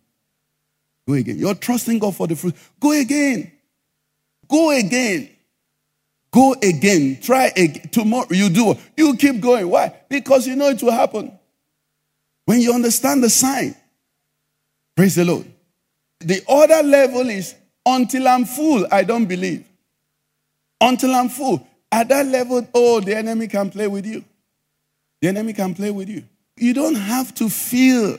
[1.07, 1.37] Go again.
[1.37, 2.55] You're trusting God for the fruit.
[2.79, 3.51] Go again.
[4.47, 5.29] Go again.
[6.31, 7.19] Go again.
[7.21, 7.89] Try again.
[7.89, 8.75] Tomorrow you do.
[8.95, 9.67] You keep going.
[9.69, 9.95] Why?
[10.09, 11.37] Because you know it will happen.
[12.45, 13.75] When you understand the sign,
[14.95, 15.45] praise the Lord.
[16.19, 17.55] The other level is
[17.85, 19.65] until I'm full, I don't believe.
[20.81, 21.67] Until I'm full.
[21.91, 24.23] At that level, oh, the enemy can play with you.
[25.21, 26.23] The enemy can play with you.
[26.57, 28.17] You don't have to feel.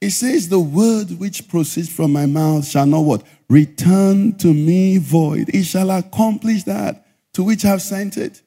[0.00, 3.22] It says, The word which proceeds from my mouth shall not what?
[3.48, 5.48] Return to me void.
[5.54, 8.42] It shall accomplish that to which I've sent it.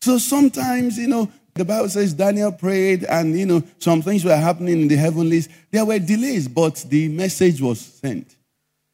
[0.00, 4.36] So sometimes, you know, the Bible says Daniel prayed and, you know, some things were
[4.36, 5.48] happening in the heavenlies.
[5.70, 8.34] There were delays, but the message was sent.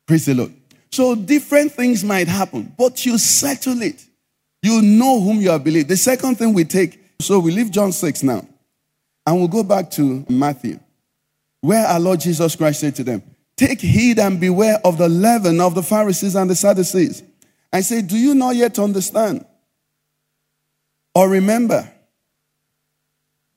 [0.07, 0.53] Praise the Lord.
[0.91, 4.05] So different things might happen, but you settle it.
[4.63, 5.89] You know whom you are believing.
[5.89, 8.47] The second thing we take, so we leave John 6 now,
[9.27, 10.81] and we'll go back to Matthew,
[11.61, 13.23] where our Lord Jesus Christ said to them,
[13.57, 17.23] Take heed and beware of the leaven of the Pharisees and the Sadducees.
[17.73, 19.47] I say, Do you not yet understand?
[21.15, 21.91] Or remember?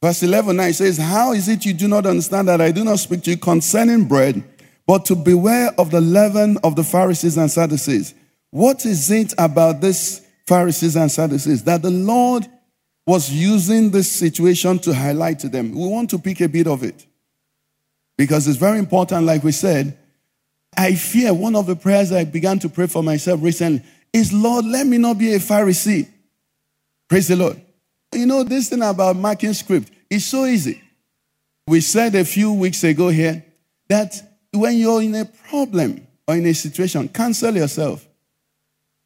[0.03, 2.83] Verse 11 now it says, How is it you do not understand that I do
[2.83, 4.43] not speak to you concerning bread,
[4.85, 8.13] but to beware of the leaven of the Pharisees and Sadducees?
[8.49, 12.45] What is it about this Pharisees and Sadducees that the Lord
[13.07, 15.71] was using this situation to highlight to them?
[15.71, 17.05] We want to pick a bit of it
[18.17, 19.97] because it's very important, like we said.
[20.75, 24.65] I fear one of the prayers I began to pray for myself recently is, Lord,
[24.65, 26.09] let me not be a Pharisee.
[27.07, 27.61] Praise the Lord.
[28.11, 30.81] You know, this thing about marking script is so easy.
[31.67, 33.43] We said a few weeks ago here
[33.87, 34.21] that
[34.51, 38.07] when you're in a problem or in a situation, cancel yourself.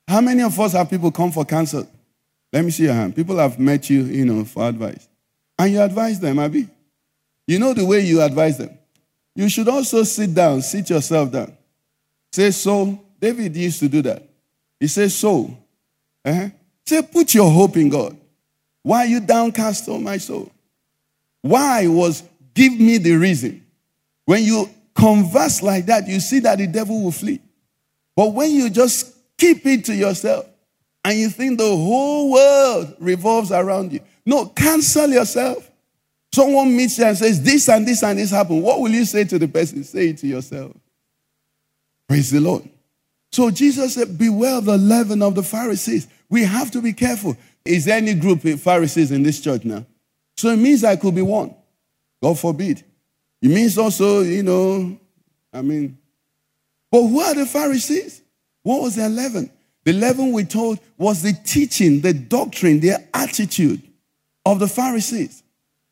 [0.08, 1.88] How many of us have people come for counsel?
[2.52, 3.16] Let me see your hand.
[3.16, 5.08] People have met you, you know, for advice.
[5.60, 6.68] And you advise them, Abby.
[7.46, 8.78] You know the way you advise them.
[9.36, 11.56] You should also sit down, sit yourself down.
[12.32, 13.04] Say, so.
[13.20, 14.24] David used to do that.
[14.80, 15.58] He says, so.
[16.24, 16.50] Uh-huh.
[16.86, 18.16] Say, put your hope in God.
[18.84, 20.52] Why are you downcast, oh my soul?
[21.42, 22.24] Why was
[22.54, 23.66] give me the reason?
[24.26, 27.40] When you converse like that, you see that the devil will flee.
[28.16, 30.46] But when you just keep it to yourself
[31.06, 35.70] and you think the whole world revolves around you, no, cancel yourself.
[36.34, 38.64] Someone meets you and says, This and this and this happened.
[38.64, 39.84] What will you say to the person?
[39.84, 40.76] Say it to yourself.
[42.08, 42.68] Praise the Lord.
[43.32, 46.08] So Jesus said, Beware of the leaven of the Pharisees.
[46.30, 47.38] We have to be careful.
[47.64, 49.86] Is there any group of Pharisees in this church now?
[50.38, 51.54] So it means I could be one.
[52.22, 52.84] God forbid.
[53.42, 55.00] It means also, you know,
[55.52, 55.98] I mean,
[56.92, 58.22] but who are the Pharisees?
[58.64, 59.52] What was their leaven?
[59.84, 63.82] The leaven we told was the teaching, the doctrine, their attitude
[64.46, 65.44] of the Pharisees.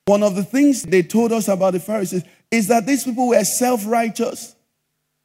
[0.05, 3.43] One of the things they told us about the Pharisees is that these people were
[3.43, 4.55] self righteous.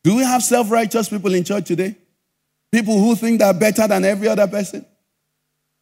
[0.02, 1.96] Do we have self righteous people in church today?
[2.72, 4.86] People who think they're better than every other person?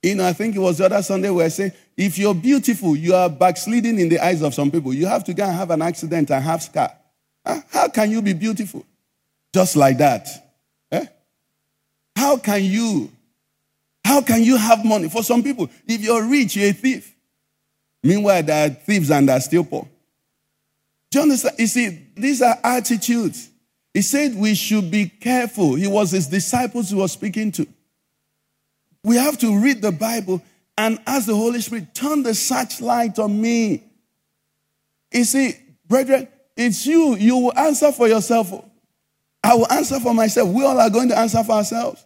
[0.02, 2.94] You know, I think it was the other Sunday where I say, if you're beautiful,
[2.94, 4.94] you are backsliding in the eyes of some people.
[4.94, 6.92] You have to go and have an accident and have scar.
[7.44, 8.84] How can you be beautiful?
[9.52, 10.28] Just like that.
[10.92, 11.06] Eh?
[12.14, 13.10] How can you?
[14.04, 15.08] How can you have money?
[15.08, 17.14] For some people, if you're rich, you're a thief.
[18.02, 19.88] Meanwhile, there are thieves and they're still poor.
[21.10, 21.56] Do you understand?
[21.58, 23.50] You see, these are attitudes.
[23.92, 25.74] He said we should be careful.
[25.74, 27.66] He was his disciples who was speaking to.
[29.04, 30.42] We have to read the Bible
[30.76, 33.82] and ask the Holy Spirit, turn the searchlight on me.
[35.12, 35.54] You see,
[35.86, 37.16] brethren, it's you.
[37.16, 38.52] You will answer for yourself.
[39.42, 40.48] I will answer for myself.
[40.50, 42.04] We all are going to answer for ourselves.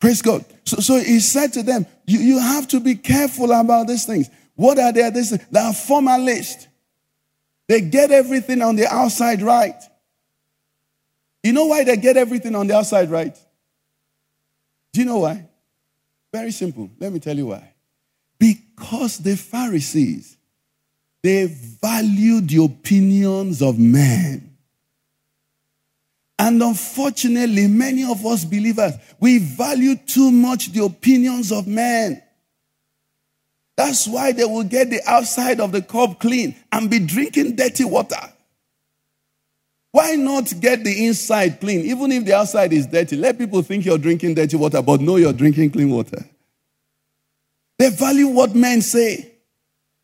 [0.00, 0.44] Praise God.
[0.64, 4.30] So, so he said to them, you, you have to be careful about these things.
[4.54, 5.08] What are they?
[5.10, 6.68] This, they are formalist.
[7.68, 9.80] They get everything on the outside right.
[11.42, 13.36] You know why they get everything on the outside right?
[14.92, 15.49] Do you know why?
[16.32, 16.90] Very simple.
[16.98, 17.72] Let me tell you why.
[18.38, 20.36] Because the Pharisees,
[21.22, 24.56] they valued the opinions of men.
[26.38, 32.22] And unfortunately, many of us believers, we value too much the opinions of men.
[33.76, 37.84] That's why they will get the outside of the cup clean and be drinking dirty
[37.84, 38.20] water.
[40.00, 41.80] Why not get the inside clean?
[41.80, 45.16] Even if the outside is dirty, let people think you're drinking dirty water, but know
[45.16, 46.24] you're drinking clean water.
[47.78, 49.30] They value what men say,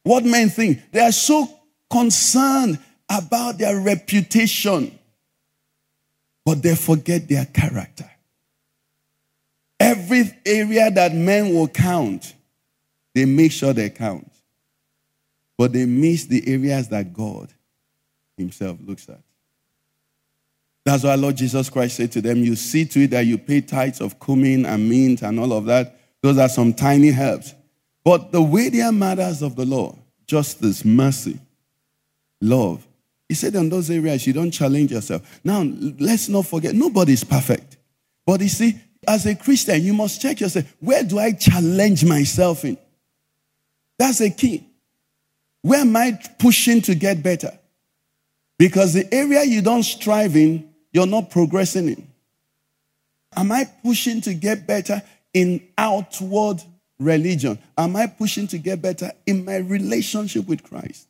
[0.03, 0.93] what men think.
[0.93, 1.49] They are so
[1.89, 4.99] concerned about their reputation,
[6.45, 8.11] but they forget their character.
[9.81, 12.35] Every area that men will count,
[13.15, 14.31] they make sure they count.
[15.57, 17.49] But they miss the areas that God
[18.37, 19.21] Himself looks at.
[20.87, 23.61] That's why Lord Jesus Christ said to them, You see to it that you pay
[23.61, 25.99] tithes of cumin and mint and all of that.
[26.23, 27.57] Those are some tiny herbs.
[28.05, 29.97] But the weightier matters of the law,
[30.29, 31.41] justice, mercy,
[32.41, 32.87] love,
[33.29, 35.41] He said, in those areas, you don't challenge yourself.
[35.43, 35.65] Now,
[35.99, 37.79] let's not forget, nobody's perfect.
[38.25, 38.79] But you see,
[39.09, 40.73] as a Christian, you must check yourself.
[40.79, 42.79] Where do I challenge myself in?
[43.99, 44.65] That's a key.
[45.63, 47.59] Where am I pushing to get better?
[48.57, 52.09] Because the area you don't strive in, you're not progressing in.
[53.37, 55.03] Am I pushing to get better
[55.35, 56.63] in outward
[56.99, 57.59] religion?
[57.77, 61.07] Am I pushing to get better in my relationship with Christ?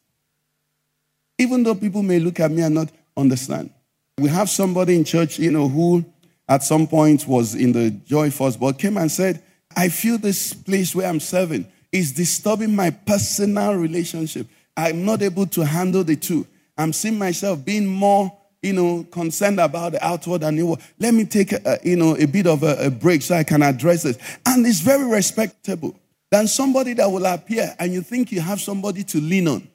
[1.38, 3.70] Even though people may look at me and not understand.
[4.18, 6.04] We have somebody in church, you know, who
[6.48, 9.40] at some point was in the Joy Force, but came and said,
[9.76, 14.48] I feel this place where I'm serving is disturbing my personal relationship.
[14.76, 16.44] I'm not able to handle the two.
[16.76, 18.36] I'm seeing myself being more,
[18.66, 20.80] you know, concerned about the outward and inward.
[20.98, 23.62] Let me take, a, you know, a bit of a, a break so I can
[23.62, 24.18] address this.
[24.44, 25.98] And it's very respectable
[26.30, 29.68] than somebody that will appear and you think you have somebody to lean on.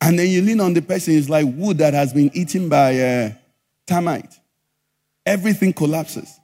[0.00, 2.98] And then you lean on the person, it's like wood that has been eaten by
[2.98, 3.32] uh,
[3.86, 4.34] termite.
[5.26, 6.38] Everything collapses.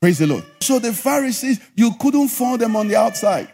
[0.00, 0.44] Praise the Lord.
[0.60, 3.52] So the Pharisees, you couldn't fool them on the outside.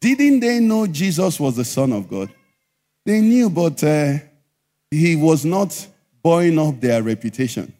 [0.00, 2.30] Didn't they know Jesus was the Son of God?
[3.04, 4.18] They knew, but uh,
[4.90, 5.86] he was not
[6.22, 7.72] buoying up their reputation.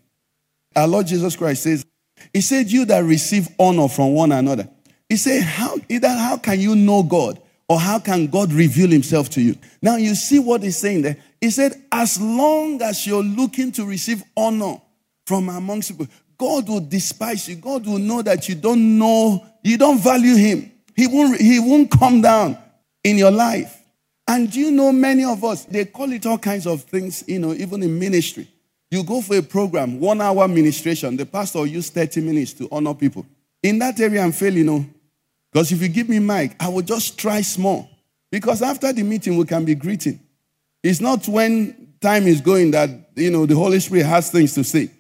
[0.75, 1.87] Our Lord Jesus Christ says,
[2.33, 4.69] He said, You that receive honor from one another.
[5.09, 7.41] He said, How either how can you know God?
[7.69, 9.57] Or how can God reveal himself to you?
[9.83, 11.17] Now you see what he's saying there.
[11.41, 14.81] He said, as long as you're looking to receive honor
[15.27, 16.07] from amongst people,
[16.39, 17.57] God will despise you.
[17.57, 20.71] God will know that you don't know, you don't value him.
[20.95, 22.57] He won't, he won't come down
[23.03, 23.83] in your life.
[24.29, 27.53] And you know, many of us, they call it all kinds of things, you know,
[27.53, 28.49] even in ministry.
[28.91, 32.95] You go for a program, one hour ministration, the pastor use 30 minutes to honor
[32.95, 33.27] people.
[33.62, 34.87] In that area, I'm failing, you know.
[35.53, 37.89] Because if you give me mic, I will just try small.
[38.31, 40.20] Because after the meeting, we can be greeting.
[40.83, 44.64] It's not when time is going that, you know, the Holy Spirit has things to
[44.64, 44.91] say.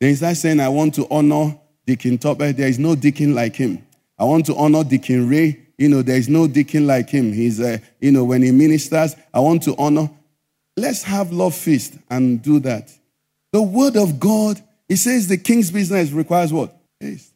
[0.00, 1.56] Then he's not saying, I want to honor
[1.86, 2.52] Deacon Topper.
[2.52, 3.84] There is no deacon like him.
[4.18, 5.65] I want to honor Deacon Ray.
[5.78, 7.32] You know, there is no deacon like him.
[7.32, 10.10] He's, uh, you know, when he ministers, I want to honor.
[10.76, 12.92] Let's have love feast and do that.
[13.52, 16.76] The word of God, he says the king's business requires what?
[17.00, 17.32] Haste.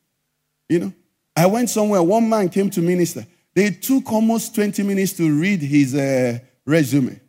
[0.68, 0.92] You know,
[1.36, 3.26] I went somewhere, one man came to minister.
[3.54, 7.20] They took almost 20 minutes to read his uh, resume.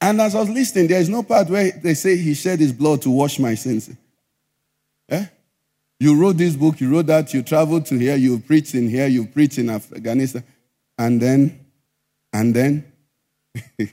[0.00, 2.72] And as I was listening, there is no part where they say he shed his
[2.72, 3.90] blood to wash my sins.
[5.08, 5.26] Eh?
[5.98, 9.06] You wrote this book, you wrote that, you traveled to here, you preached in here,
[9.06, 10.44] you preached in Afghanistan,
[10.98, 11.66] and then,
[12.32, 12.92] and then.
[13.78, 13.88] do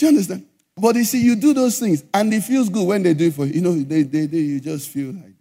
[0.00, 0.46] you understand?
[0.76, 3.34] But you see, you do those things, and it feels good when they do it
[3.34, 3.54] for you.
[3.54, 5.34] You know, they, they, they, you just feel like.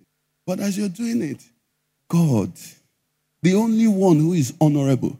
[0.45, 1.43] But as you're doing it,
[2.07, 2.51] God,
[3.41, 5.17] the only one who is honorable,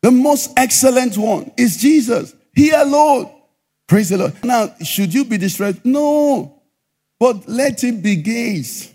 [0.00, 2.34] the most excellent one is Jesus.
[2.54, 3.30] He alone.
[3.86, 4.44] Praise the Lord.
[4.44, 5.84] Now, should you be distressed?
[5.84, 6.60] No.
[7.18, 8.92] But let it be gaze.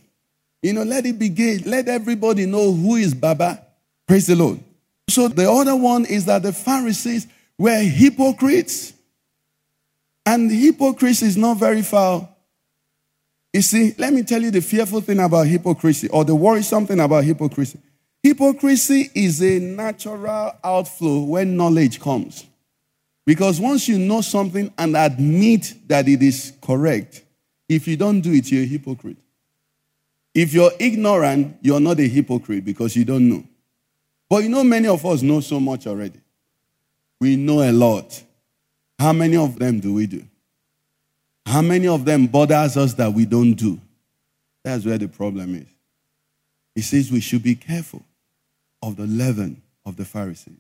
[0.64, 1.58] You know, let it be gay.
[1.60, 3.62] Let everybody know who is Baba.
[4.08, 4.60] Praise the Lord.
[5.10, 8.94] So the other one is that the Pharisees were hypocrites.
[10.26, 12.30] And hypocrisy is not very far.
[13.52, 17.02] You see, let me tell you the fearful thing about hypocrisy or the worrisome thing
[17.02, 17.78] about hypocrisy.
[18.24, 22.46] Hypocrisy is a natural outflow when knowledge comes.
[23.26, 27.22] Because once you know something and admit that it is correct,
[27.68, 29.18] if you don't do it, you're a hypocrite.
[30.34, 33.44] If you're ignorant, you're not a hypocrite because you don't know.
[34.30, 36.20] But you know, many of us know so much already.
[37.20, 38.22] We know a lot.
[38.98, 40.26] How many of them do we do?
[41.46, 43.80] How many of them bothers us that we don't do?
[44.64, 45.68] That's where the problem is.
[46.74, 48.04] He says we should be careful
[48.82, 50.56] of the leaven of the Pharisees.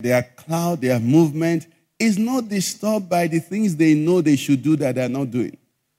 [0.00, 1.66] Their cloud, their movement
[1.98, 5.56] is not disturbed by the things they know they should do that they're not doing,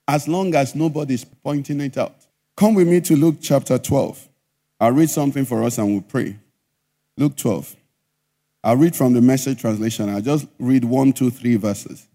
[0.08, 2.16] as long as nobody's pointing it out.
[2.60, 4.28] Come with me to Luke chapter 12.
[4.82, 6.36] I'll read something for us and we'll pray.
[7.16, 7.74] Luke 12.
[8.66, 10.10] I'll read from the message translation.
[10.10, 12.06] I'll just read one, two, three verses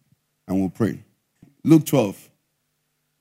[0.47, 0.99] and we'll pray.
[1.65, 2.29] Luke 12.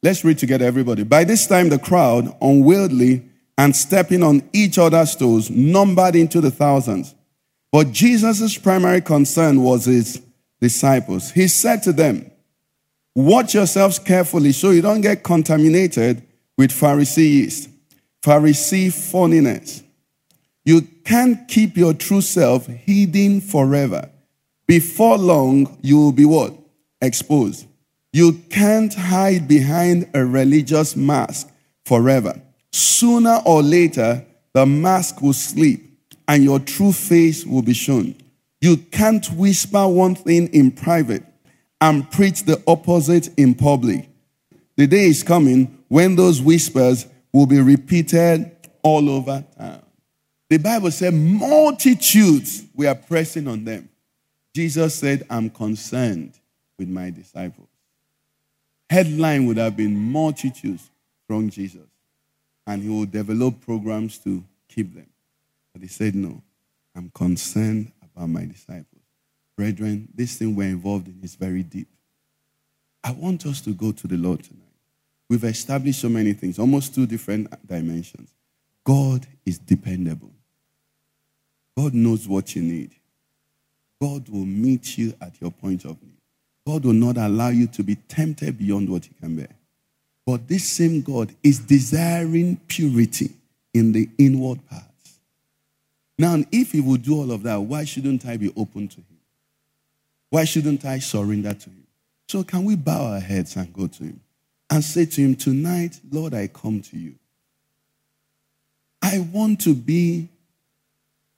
[0.02, 1.04] Let's read together, everybody.
[1.04, 3.24] By this time, the crowd, unwieldy
[3.58, 7.16] and stepping on each other's toes, numbered into the thousands.
[7.72, 10.22] But Jesus' primary concern was his
[10.60, 11.32] disciples.
[11.32, 12.30] He said to them,
[13.16, 17.70] Watch yourselves carefully so you don't get contaminated with Pharisees,
[18.22, 19.84] Pharisee phoniness.
[20.66, 24.10] You can't keep your true self hidden forever.
[24.68, 26.54] Before long, you will be what?
[27.02, 27.68] Exposed.
[28.14, 31.50] You can't hide behind a religious mask
[31.86, 32.40] forever.
[32.72, 35.82] Sooner or later, the mask will slip
[36.28, 38.16] and your true face will be shown.
[38.62, 41.24] You can't whisper one thing in private
[41.82, 44.08] and preach the opposite in public.
[44.78, 48.50] The day is coming when those whispers will be repeated
[48.82, 49.84] all over town.
[50.50, 53.88] The Bible said multitudes were pressing on them.
[54.56, 56.34] Jesus said, I'm concerned
[56.80, 57.68] with my disciples.
[58.90, 60.90] Headline would have been multitudes
[61.28, 61.88] from Jesus,
[62.66, 65.12] and he will develop programs to keep them.
[65.74, 66.42] But he said, No,
[66.96, 69.04] I'm concerned about my disciples.
[69.56, 71.88] Brethren, this thing we're involved in is very deep.
[73.04, 74.63] I want us to go to the Lord tonight.
[75.34, 78.30] We've established so many things, almost two different dimensions.
[78.84, 80.32] God is dependable.
[81.76, 82.92] God knows what you need.
[84.00, 86.20] God will meet you at your point of need.
[86.68, 89.56] God will not allow you to be tempted beyond what you can bear.
[90.24, 93.32] But this same God is desiring purity
[93.74, 95.18] in the inward parts.
[96.20, 99.18] Now, if He would do all of that, why shouldn't I be open to Him?
[100.30, 101.88] Why shouldn't I surrender to Him?
[102.28, 104.20] So, can we bow our heads and go to Him
[104.74, 107.14] and say to Him, Tonight, Lord, I come to you.
[109.04, 110.30] I want to be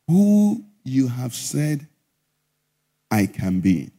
[0.07, 1.85] who you have said
[3.11, 3.91] I can be.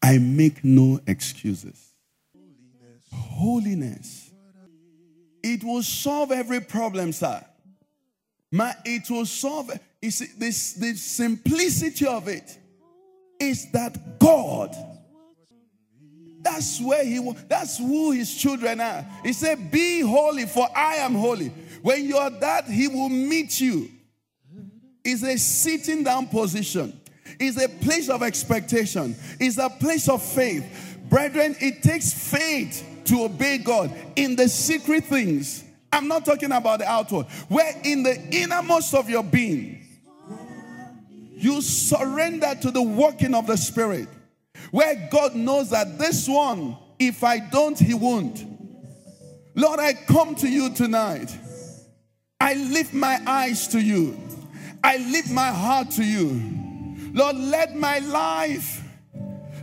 [0.00, 1.92] I make no excuses.
[3.12, 4.30] Holiness.
[4.30, 4.30] Holiness.
[5.42, 7.44] It will solve every problem, sir.
[8.52, 12.58] My, it will solve it's, this, the simplicity of it
[13.40, 14.76] is that God
[16.42, 19.06] that's where he that's who his children are.
[19.22, 21.48] He said, Be holy, for I am holy.
[21.82, 23.88] When you are that, he will meet you.
[25.04, 27.00] It's a sitting down position
[27.40, 30.98] is a place of expectation, is a place of faith.
[31.08, 35.64] Brethren, it takes faith to obey God in the secret things.
[35.92, 39.78] I'm not talking about the outward, where in the innermost of your being,
[41.34, 44.08] you surrender to the working of the Spirit,
[44.70, 48.44] where God knows that this one, if I don't, He won't.
[49.54, 51.36] Lord, I come to you tonight.
[52.40, 54.16] I lift my eyes to you.
[54.82, 56.40] I lift my heart to you.
[57.12, 58.82] Lord, let my life,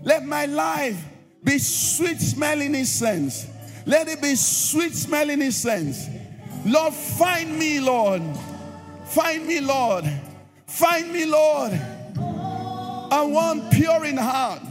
[0.04, 1.04] let my life
[1.44, 3.48] be sweet smelling incense.
[3.86, 6.08] Let it be sweet smelling incense.
[6.66, 8.22] Lord, find me, Lord.
[9.06, 10.04] Find me, Lord.
[10.66, 11.72] Find me, Lord.
[13.10, 14.62] I want pure in heart,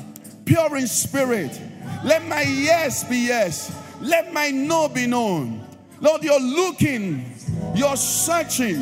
[0.46, 1.60] pure in spirit.
[2.02, 3.76] Let my yes be yes.
[4.00, 5.62] Let my no be known.
[6.00, 7.34] Lord, you're looking,
[7.74, 8.80] you're searching,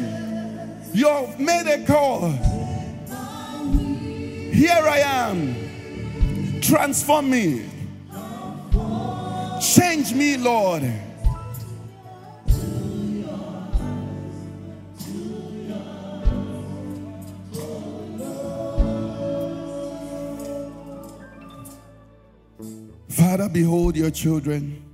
[0.92, 2.30] you've made a call.
[4.52, 6.60] Here I am.
[6.60, 7.66] Transform me.
[9.60, 10.82] Change me, Lord.
[23.24, 24.84] Father, behold your children.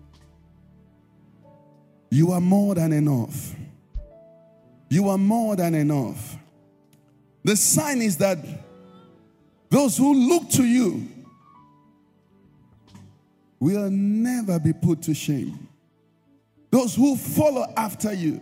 [2.11, 3.57] You are more than enough.
[4.89, 6.37] You are more than enough.
[7.43, 8.39] The sign is that
[9.69, 11.09] those who look to you
[13.59, 15.67] will never be put to shame.
[16.71, 18.41] Those who follow after you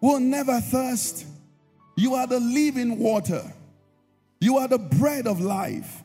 [0.00, 1.24] will never thirst.
[1.96, 3.44] You are the living water.
[4.40, 6.02] You are the bread of life.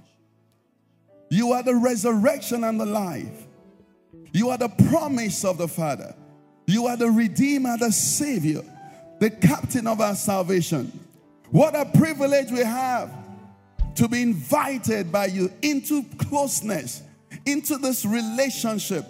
[1.31, 3.47] You are the resurrection and the life.
[4.33, 6.13] You are the promise of the Father.
[6.67, 8.61] You are the Redeemer, the Savior,
[9.19, 10.91] the captain of our salvation.
[11.49, 13.13] What a privilege we have
[13.95, 17.01] to be invited by you into closeness,
[17.45, 19.05] into this relationship.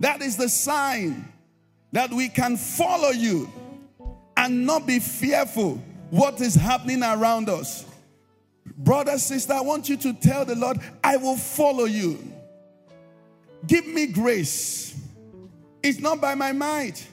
[0.00, 1.32] That is the sign
[1.92, 3.48] that we can follow you
[4.36, 5.80] and not be fearful
[6.10, 7.85] what is happening around us.
[8.76, 12.18] Brother, sister, I want you to tell the Lord, I will follow you.
[13.66, 14.94] Give me grace.
[15.82, 17.06] It's not by my might.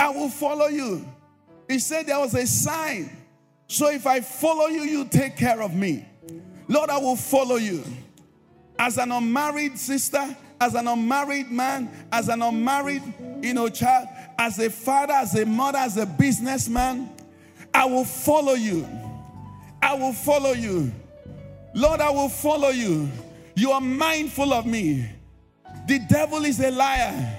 [0.00, 1.06] I will follow you.
[1.68, 3.16] He said there was a sign.
[3.68, 6.04] So if I follow you, you take care of me.
[6.66, 7.84] Lord, I will follow you.
[8.78, 13.02] As an unmarried sister, as an unmarried man, as an unmarried,
[13.42, 17.10] you know, child, as a father, as a mother, as a businessman,
[17.72, 18.86] I will follow you.
[19.82, 20.92] I will follow you.
[21.74, 23.08] Lord, I will follow you.
[23.54, 25.08] You are mindful of me.
[25.86, 27.36] The devil is a liar.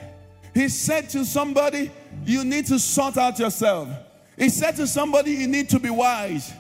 [0.54, 1.92] He said to somebody,
[2.26, 3.90] You need to sort out yourself.
[4.38, 6.54] He said to somebody, You need to be wise.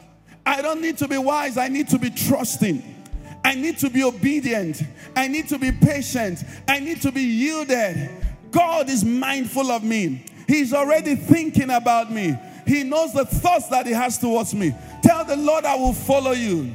[0.45, 2.95] I don't need to be wise, I need to be trusting.
[3.43, 4.81] I need to be obedient.
[5.15, 6.43] I need to be patient.
[6.67, 8.09] I need to be yielded.
[8.51, 10.25] God is mindful of me.
[10.47, 12.37] He's already thinking about me.
[12.69, 14.75] He knows the thoughts that He has towards me.
[15.01, 16.71] Tell the Lord, I will follow you.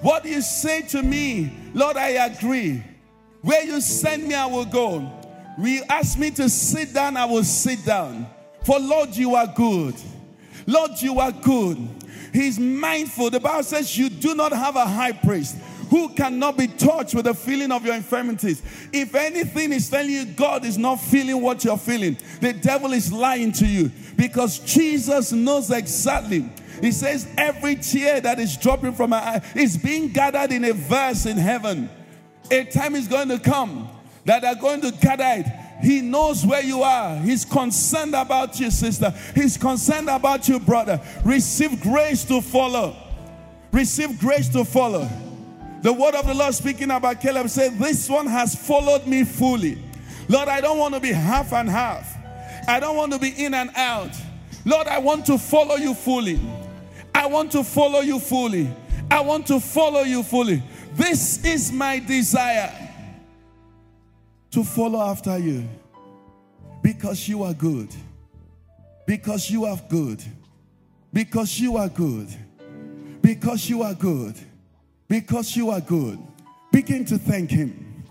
[0.00, 2.84] What you say to me, Lord, I agree.
[3.42, 5.10] Where you send me, I will go.
[5.58, 8.28] We ask me to sit down, I will sit down.
[8.62, 9.96] For Lord, you are good.
[10.68, 11.78] Lord, you are good.
[12.32, 13.30] He's mindful.
[13.30, 15.56] The Bible says you do not have a high priest
[15.94, 18.60] who cannot be touched with the feeling of your infirmities.
[18.92, 23.12] If anything is telling you God is not feeling what you're feeling, the devil is
[23.12, 26.50] lying to you because Jesus knows exactly.
[26.80, 30.72] He says, Every tear that is dropping from my eye is being gathered in a
[30.72, 31.88] verse in heaven.
[32.50, 33.88] A time is going to come
[34.24, 35.46] that are going to gather it.
[35.80, 37.18] He knows where you are.
[37.18, 39.14] He's concerned about you, sister.
[39.32, 41.00] He's concerned about you, brother.
[41.24, 42.96] Receive grace to follow.
[43.70, 45.08] Receive grace to follow.
[45.84, 49.76] The word of the Lord speaking about Caleb said, This one has followed me fully.
[50.30, 52.10] Lord, I don't want to be half and half.
[52.66, 54.12] I don't want to be in and out.
[54.64, 56.40] Lord, I want to follow you fully.
[57.14, 58.74] I want to follow you fully.
[59.10, 60.62] I want to follow you fully.
[60.94, 62.72] This is my desire
[64.52, 65.68] to follow after you
[66.80, 67.94] because you are good.
[69.06, 70.24] Because you are good.
[71.12, 72.28] Because you are good.
[73.20, 74.34] Because you are good
[75.08, 76.18] because you are good.
[76.72, 78.04] Begin to thank Him.